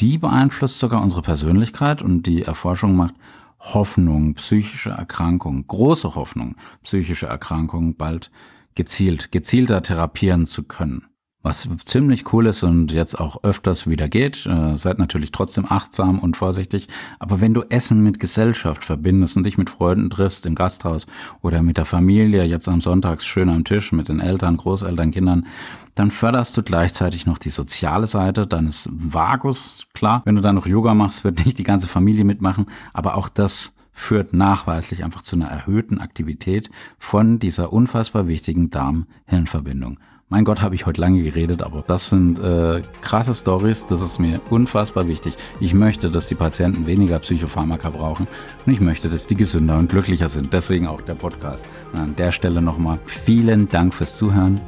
die 0.00 0.18
beeinflusst 0.18 0.80
sogar 0.80 1.00
unsere 1.00 1.22
Persönlichkeit 1.22 2.02
und 2.02 2.24
die 2.24 2.42
Erforschung 2.42 2.96
macht 2.96 3.14
Hoffnung, 3.60 4.34
psychische 4.34 4.90
Erkrankungen, 4.90 5.68
große 5.68 6.16
Hoffnung, 6.16 6.56
psychische 6.82 7.26
Erkrankungen 7.26 7.94
bald 7.94 8.32
gezielt, 8.74 9.30
gezielter 9.30 9.80
therapieren 9.82 10.44
zu 10.44 10.64
können. 10.64 11.04
Was 11.46 11.68
ziemlich 11.84 12.32
cool 12.32 12.46
ist 12.46 12.64
und 12.64 12.90
jetzt 12.90 13.20
auch 13.20 13.44
öfters 13.44 13.88
wieder 13.88 14.08
geht, 14.08 14.46
äh, 14.46 14.74
seid 14.74 14.98
natürlich 14.98 15.30
trotzdem 15.30 15.64
achtsam 15.64 16.18
und 16.18 16.36
vorsichtig. 16.36 16.88
Aber 17.20 17.40
wenn 17.40 17.54
du 17.54 17.62
Essen 17.68 18.02
mit 18.02 18.18
Gesellschaft 18.18 18.82
verbindest 18.82 19.36
und 19.36 19.46
dich 19.46 19.56
mit 19.56 19.70
Freunden 19.70 20.10
triffst 20.10 20.44
im 20.44 20.56
Gasthaus 20.56 21.06
oder 21.42 21.62
mit 21.62 21.76
der 21.76 21.84
Familie, 21.84 22.42
jetzt 22.42 22.68
am 22.68 22.80
Sonntags 22.80 23.24
schön 23.24 23.48
am 23.48 23.62
Tisch 23.62 23.92
mit 23.92 24.08
den 24.08 24.18
Eltern, 24.18 24.56
Großeltern, 24.56 25.12
Kindern, 25.12 25.46
dann 25.94 26.10
förderst 26.10 26.56
du 26.56 26.64
gleichzeitig 26.64 27.26
noch 27.26 27.38
die 27.38 27.50
soziale 27.50 28.08
Seite 28.08 28.48
deines 28.48 28.90
Vagus. 28.92 29.86
Klar, 29.94 30.22
wenn 30.24 30.34
du 30.34 30.42
dann 30.42 30.56
noch 30.56 30.66
Yoga 30.66 30.94
machst, 30.94 31.22
wird 31.22 31.46
nicht 31.46 31.60
die 31.60 31.62
ganze 31.62 31.86
Familie 31.86 32.24
mitmachen, 32.24 32.66
aber 32.92 33.14
auch 33.14 33.28
das 33.28 33.72
führt 33.92 34.32
nachweislich 34.32 35.04
einfach 35.04 35.22
zu 35.22 35.36
einer 35.36 35.46
erhöhten 35.46 36.00
Aktivität 36.00 36.70
von 36.98 37.38
dieser 37.38 37.72
unfassbar 37.72 38.26
wichtigen 38.26 38.70
Darm-Hirn-Verbindung. 38.70 40.00
Mein 40.28 40.44
Gott, 40.44 40.60
habe 40.60 40.74
ich 40.74 40.86
heute 40.86 41.00
lange 41.00 41.22
geredet, 41.22 41.62
aber 41.62 41.84
das 41.86 42.10
sind 42.10 42.40
äh, 42.40 42.82
krasse 43.00 43.32
Stories. 43.32 43.86
Das 43.86 44.02
ist 44.02 44.18
mir 44.18 44.40
unfassbar 44.50 45.06
wichtig. 45.06 45.36
Ich 45.60 45.72
möchte, 45.72 46.10
dass 46.10 46.26
die 46.26 46.34
Patienten 46.34 46.86
weniger 46.86 47.20
Psychopharmaka 47.20 47.90
brauchen 47.90 48.26
und 48.66 48.72
ich 48.72 48.80
möchte, 48.80 49.08
dass 49.08 49.28
die 49.28 49.36
gesünder 49.36 49.78
und 49.78 49.88
glücklicher 49.88 50.28
sind. 50.28 50.52
Deswegen 50.52 50.88
auch 50.88 51.00
der 51.00 51.14
Podcast. 51.14 51.64
Und 51.92 52.00
an 52.00 52.16
der 52.16 52.32
Stelle 52.32 52.60
nochmal 52.60 52.98
vielen 53.04 53.68
Dank 53.68 53.94
fürs 53.94 54.16
Zuhören. 54.16 54.60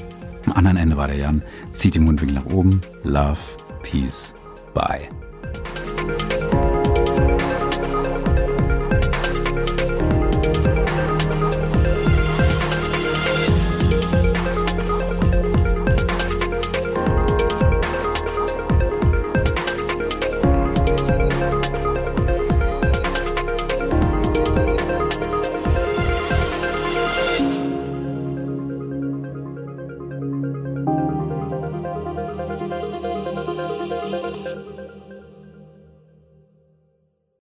Am 0.47 0.53
anderen 0.53 0.77
Ende 0.77 0.97
war 0.97 1.09
der 1.09 1.17
Jan. 1.17 1.43
Zieht 1.73 1.97
den 1.97 2.05
Mundwinkel 2.05 2.37
nach 2.37 2.47
oben. 2.47 2.81
Love, 3.03 3.41
Peace, 3.83 4.35
Bye. 4.75 5.09